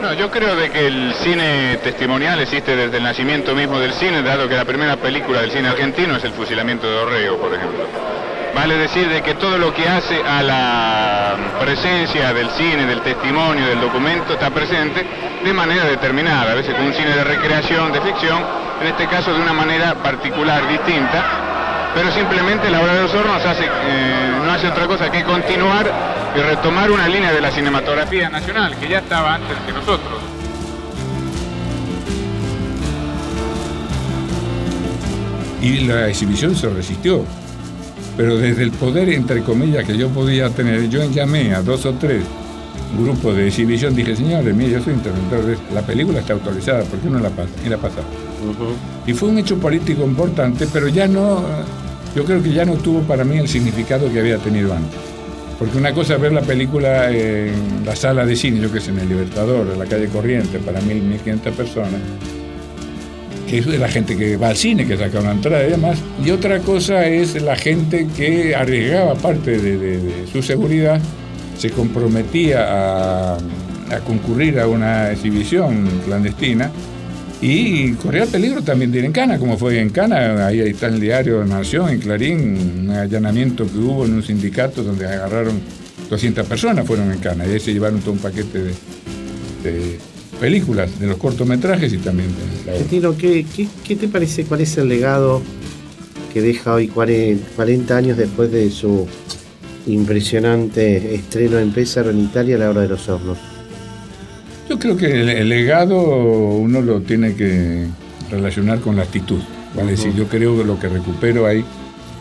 [0.01, 4.23] No, yo creo de que el cine testimonial existe desde el nacimiento mismo del cine,
[4.23, 7.85] dado que la primera película del cine argentino es el fusilamiento de Orrego, por ejemplo.
[8.55, 13.67] Vale decir de que todo lo que hace a la presencia del cine, del testimonio,
[13.67, 15.07] del documento, está presente
[15.45, 18.43] de manera determinada, a veces con un cine de recreación, de ficción,
[18.81, 21.25] en este caso de una manera particular, distinta,
[21.95, 25.91] pero simplemente la obra de hornos hace, eh, no hace otra cosa que continuar
[26.37, 30.21] y retomar una línea de la cinematografía nacional que ya estaba antes que nosotros.
[35.63, 37.25] Y la exhibición se resistió.
[38.21, 41.95] Pero desde el poder, entre comillas, que yo podía tener, yo llamé a dos o
[41.95, 42.23] tres
[42.99, 47.09] grupos de exhibición, dije, señores, mire, yo soy interventor, la película está autorizada, ¿por qué
[47.09, 47.49] no la pasa?
[47.65, 48.05] Y la pasado.
[49.07, 51.43] Y fue un hecho político importante, pero ya no,
[52.15, 55.01] yo creo que ya no tuvo para mí el significado que había tenido antes.
[55.59, 58.91] Porque una cosa es ver la película en la sala de cine, yo que sé,
[58.91, 62.03] en el Libertador, en la calle Corriente, para mil, mil quinientas personas,
[63.51, 65.99] que es la gente que va al cine, que saca una entrada y demás.
[66.25, 71.01] Y otra cosa es la gente que arriesgaba parte de, su seguridad,
[71.59, 73.39] se comprometía a,
[74.07, 76.71] concurrir a una exhibición clandestina
[77.43, 81.01] y corría peligro también de ir en Cana, como fue en Cana, ahí está el
[81.01, 85.61] diario Nación, en Clarín, un allanamiento que hubo en un sindicato donde agarraron
[86.09, 88.61] 200 personas, fueron en Cana, y ahí se llevaron todo un paquete
[89.65, 89.99] de,
[90.41, 92.31] películas, de los cortometrajes y también
[92.67, 93.45] de la ¿qué,
[93.85, 95.43] qué, te parece, cuál es el legado
[96.33, 99.07] que deja hoy 40, años después de su
[99.87, 103.39] impresionante estreno en Pésaro en Italia, La Hora de los Hornos?
[104.69, 107.87] Yo creo que el, legado uno lo tiene que
[108.31, 109.41] relacionar con la actitud.
[109.75, 109.95] ¿vale?
[110.17, 111.65] yo creo que lo que recupero ahí,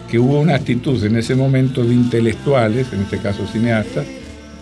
[0.09, 4.05] que hubo una actitud en ese momento de intelectuales, en este caso cineastas,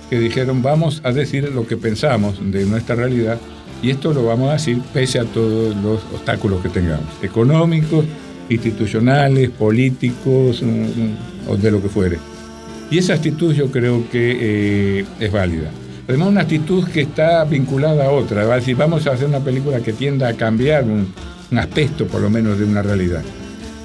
[0.10, 3.40] que dijeron vamos a decir lo que pensamos de nuestra realidad
[3.82, 8.06] y esto lo vamos a decir pese a todos los obstáculos que tengamos, económicos,
[8.50, 11.18] institucionales, políticos mm, mm,
[11.50, 12.18] o de lo que fuere.
[12.90, 14.38] Y esa actitud yo creo que
[15.00, 15.70] eh, es válida.
[16.08, 18.46] Además, una actitud que está vinculada a otra.
[18.56, 21.14] Decir, vamos a hacer una película que tienda a cambiar un,
[21.58, 23.24] aspecto, por lo menos, de una realidad.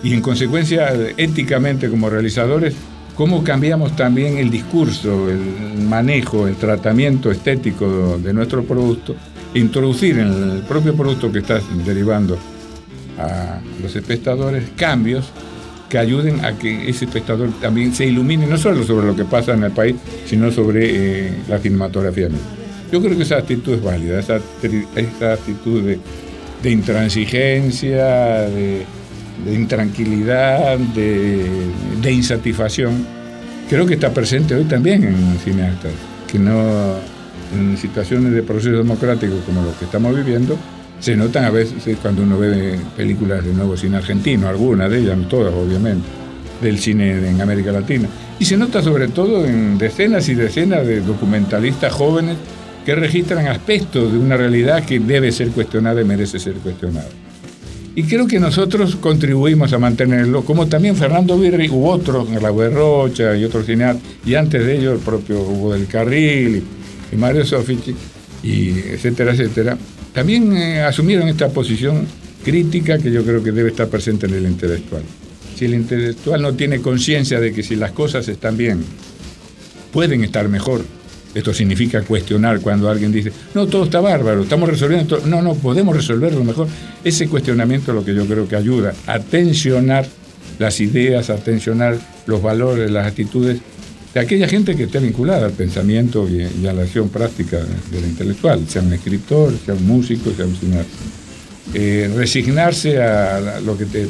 [0.04, 2.74] Y en consecuencia, éticamente, como realizadores,
[3.14, 9.14] cómo cambiamos también el discurso, el manejo, el tratamiento estético de nuestro producto,
[9.54, 12.38] introducir en el propio producto que estás derivando
[13.18, 15.30] a los espectadores cambios
[15.92, 19.52] que ayuden a que ese espectador también se ilumine, no solo sobre lo que pasa
[19.52, 22.46] en el país, sino sobre eh, la cinematografía misma.
[22.90, 28.06] Yo creo que esa actitud es válida, esa, actitud de, intransigencia,
[28.48, 28.86] de,
[29.46, 33.06] intranquilidad, de, insatisfacción,
[33.68, 35.92] creo que está presente hoy también en cineastas,
[36.30, 36.96] que no
[37.54, 40.56] en situaciones de proceso democrático como lo que estamos viviendo,
[41.00, 45.18] se notan a veces cuando uno ve películas de nuevo cine argentino, algunas de ellas,
[45.18, 46.06] no todas obviamente,
[46.62, 48.08] del cine en América Latina.
[48.38, 52.36] Y se nota sobre todo en decenas y decenas de documentalistas jóvenes
[52.86, 57.08] que registran aspectos de una realidad que debe ser cuestionada y merece ser cuestionada.
[57.94, 63.36] Y creo que nosotros contribuimos a mantenerlo, como también Fernando Virri u otros, la Rocha
[63.36, 66.62] y otros cineastas, y antes de ellos el propio Hugo del Carril
[67.12, 67.94] y, Mario Sofici,
[68.42, 69.76] y etcétera, etcétera,
[70.14, 72.06] también eh, asumieron esta posición
[72.42, 75.02] crítica que yo creo que debe estar presente en el intelectual.
[75.54, 78.82] Si el intelectual no tiene conciencia de que si las cosas están bien,
[79.92, 80.82] pueden estar mejor,
[81.34, 85.26] esto significa cuestionar cuando alguien dice, no, todo está bárbaro, estamos resolviendo todo.
[85.26, 86.68] No, no, podemos resolverlo mejor.
[87.02, 90.06] Ese cuestionamiento es lo que yo creo que ayuda a tensionar
[90.58, 93.60] las ideas, a tensionar los valores, las actitudes
[94.12, 97.58] de aquella gente que esté vinculada al pensamiento y, a la acción práctica
[97.90, 100.92] del intelectual, sea un escritor, sea un músico, sea un cineasta.
[101.72, 104.06] Eh, resignarse a lo que te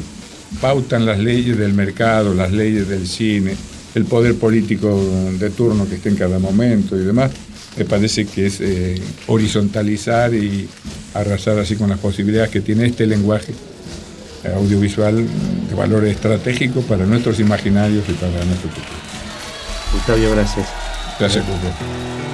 [0.59, 3.55] pautan las leyes del mercado, las leyes del cine,
[3.95, 4.99] el poder político
[5.39, 7.31] de turno que esté en cada momento y demás,
[7.77, 10.67] me parece que es eh, horizontalizar y
[11.13, 13.53] arrasar así con las posibilidades que tiene este lenguaje
[14.55, 15.25] audiovisual
[15.69, 19.03] de valor estratégico para nuestros imaginarios y para nuestro futuro.
[19.95, 20.67] Octavio, gracias.
[21.19, 22.32] Gracias, Contenidos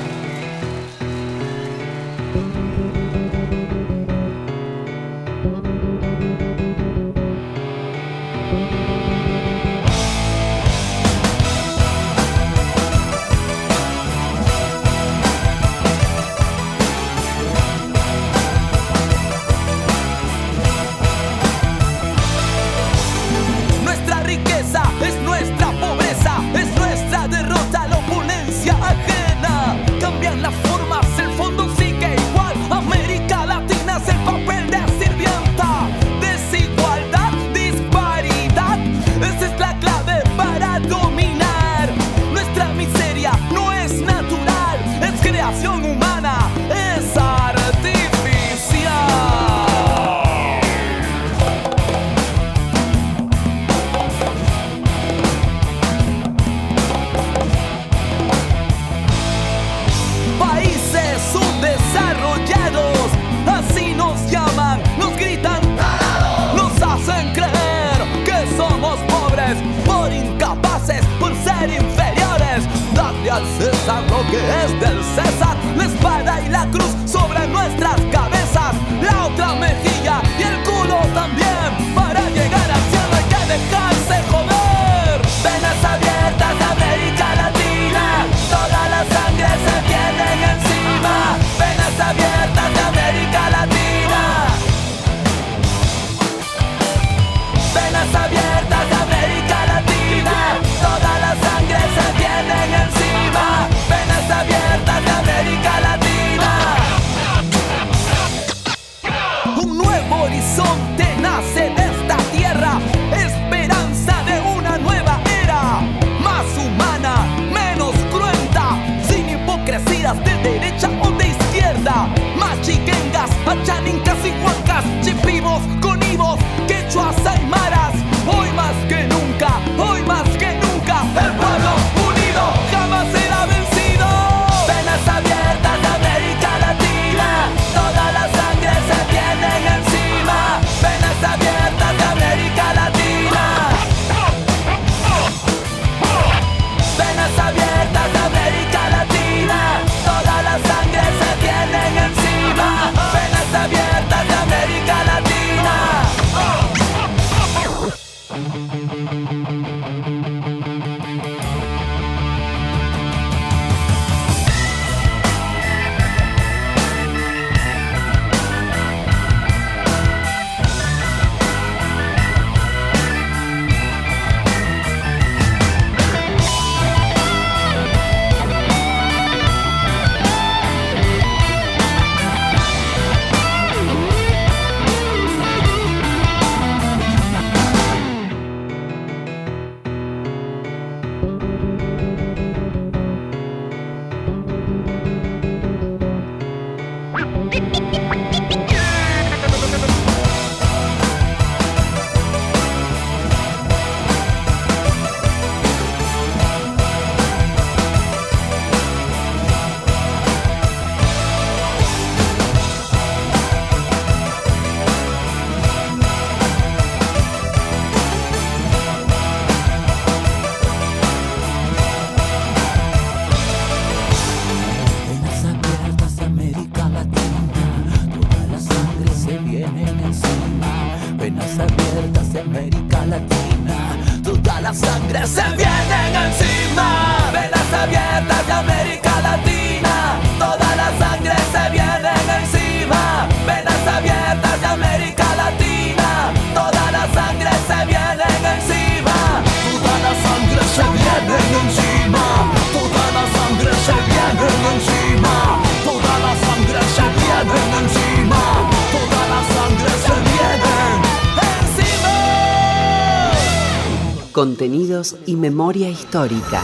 [265.49, 266.61] memoria histórica.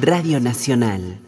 [0.00, 1.25] Radio Nacional.